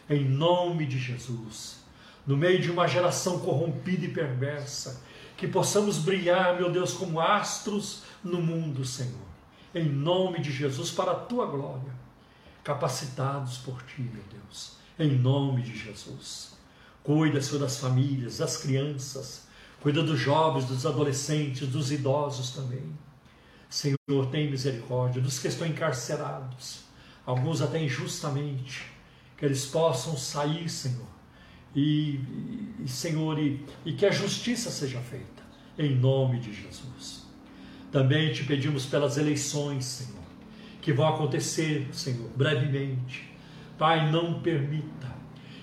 [0.08, 1.78] Em nome de Jesus.
[2.26, 5.00] No meio de uma geração corrompida e perversa,
[5.36, 9.25] que possamos brilhar, meu Deus, como astros no mundo, Senhor
[9.76, 11.92] em nome de Jesus, para a tua glória,
[12.64, 16.56] capacitados por ti, meu Deus, em nome de Jesus.
[17.02, 19.46] Cuida, Senhor, das famílias, das crianças,
[19.82, 22.90] cuida dos jovens, dos adolescentes, dos idosos também.
[23.68, 26.80] Senhor, tem misericórdia dos que estão encarcerados,
[27.26, 28.90] alguns até injustamente,
[29.36, 31.06] que eles possam sair, Senhor,
[31.74, 32.18] e,
[32.82, 35.42] e Senhor, e, e que a justiça seja feita,
[35.78, 37.25] em nome de Jesus.
[37.96, 40.22] Também te pedimos pelas eleições, Senhor,
[40.82, 43.26] que vão acontecer, Senhor, brevemente.
[43.78, 45.10] Pai, não permita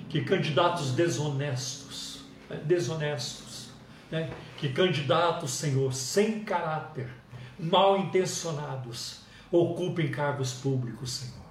[0.09, 3.69] que candidatos desonestos, né, desonestos,
[4.09, 7.07] né, que candidatos, Senhor, sem caráter,
[7.59, 9.19] mal intencionados,
[9.51, 11.45] ocupem cargos públicos, Senhor.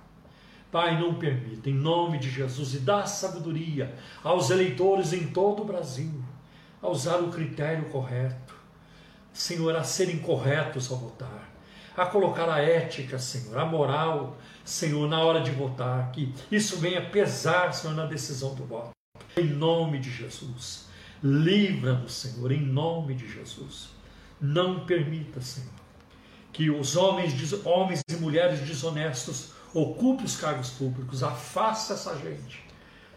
[0.73, 5.65] Pai, não permita, em nome de Jesus, e dá sabedoria aos eleitores em todo o
[5.65, 6.25] Brasil
[6.83, 8.42] a usar o critério correto
[9.33, 11.51] Senhor, a serem corretos ao votar,
[11.97, 17.11] a colocar a ética, Senhor, a moral, Senhor, na hora de votar, que isso venha
[17.11, 18.91] pesar, Senhor, na decisão do voto.
[19.37, 20.87] Em nome de Jesus.
[21.23, 23.91] Livra-nos, Senhor, em nome de Jesus.
[24.41, 25.71] Não permita, Senhor,
[26.53, 27.33] que os homens,
[27.65, 31.23] homens e mulheres desonestos ocupem os cargos públicos.
[31.23, 32.65] Afasta essa gente,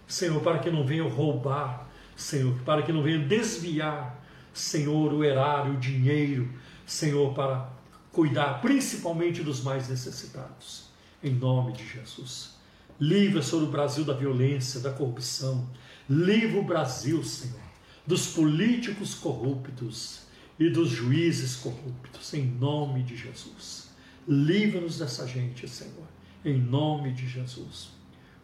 [0.07, 4.23] Senhor, para que não venham roubar, Senhor, para que não venham desviar
[4.55, 6.49] Senhor, o erário, o dinheiro,
[6.85, 7.69] Senhor, para
[8.09, 10.85] cuidar principalmente dos mais necessitados.
[11.21, 12.55] Em nome de Jesus.
[12.97, 15.69] Livra, Senhor, o Brasil da violência, da corrupção.
[16.09, 17.59] Livra o Brasil, Senhor,
[18.07, 20.21] dos políticos corruptos
[20.57, 22.33] e dos juízes corruptos.
[22.33, 23.89] Em nome de Jesus.
[24.25, 26.07] Livra-nos dessa gente, Senhor.
[26.45, 27.89] Em nome de Jesus.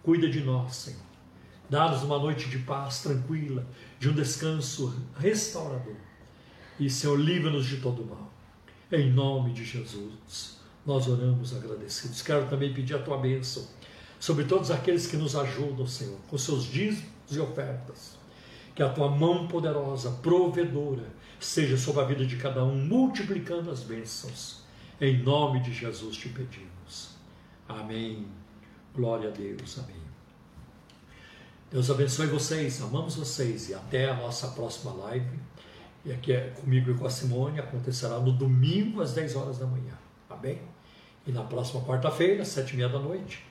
[0.04, 1.11] Cuida de nós, Senhor.
[1.72, 3.66] Dá-nos uma noite de paz tranquila,
[3.98, 5.96] de um descanso restaurador.
[6.78, 8.30] E, Senhor, livra-nos de todo mal.
[8.92, 12.22] Em nome de Jesus, nós oramos agradecidos.
[12.22, 13.66] Quero também pedir a tua bênção
[14.20, 18.18] sobre todos aqueles que nos ajudam, Senhor, com seus dízimos e ofertas.
[18.76, 21.08] Que a tua mão poderosa, provedora,
[21.40, 24.62] seja sobre a vida de cada um, multiplicando as bênçãos.
[25.00, 27.16] Em nome de Jesus te pedimos.
[27.66, 28.28] Amém.
[28.94, 29.80] Glória a Deus.
[29.80, 30.01] Amém.
[31.72, 35.40] Deus abençoe vocês, amamos vocês e até a nossa próxima live.
[36.04, 39.66] E aqui é comigo e com a Simone, acontecerá no domingo às 10 horas da
[39.66, 39.98] manhã,
[40.28, 40.62] tá bem?
[41.26, 43.46] E na próxima quarta-feira, sete e meia da noite,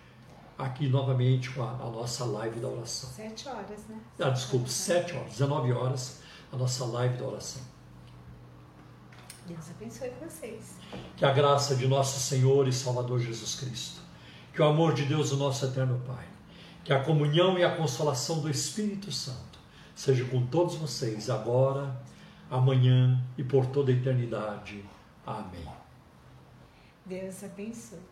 [0.59, 3.09] aqui novamente com a, a, nossa live da oração.
[3.09, 3.99] Sete horas, né?
[4.19, 6.21] Ah, desculpe, sete horas, 19 horas,
[6.53, 7.63] a nossa live da oração.
[9.47, 10.75] Deus abençoe vocês.
[11.17, 14.03] Que a graça de nosso Senhor e Salvador Jesus Cristo,
[14.53, 16.27] que o amor de Deus, o nosso eterno Pai,
[16.85, 19.59] que a comunhão e a consolação do Espírito Santo
[19.95, 22.01] seja com todos vocês agora,
[22.51, 24.85] amanhã e por toda a eternidade.
[25.27, 25.69] Amém.
[27.05, 28.10] Deus abençoe.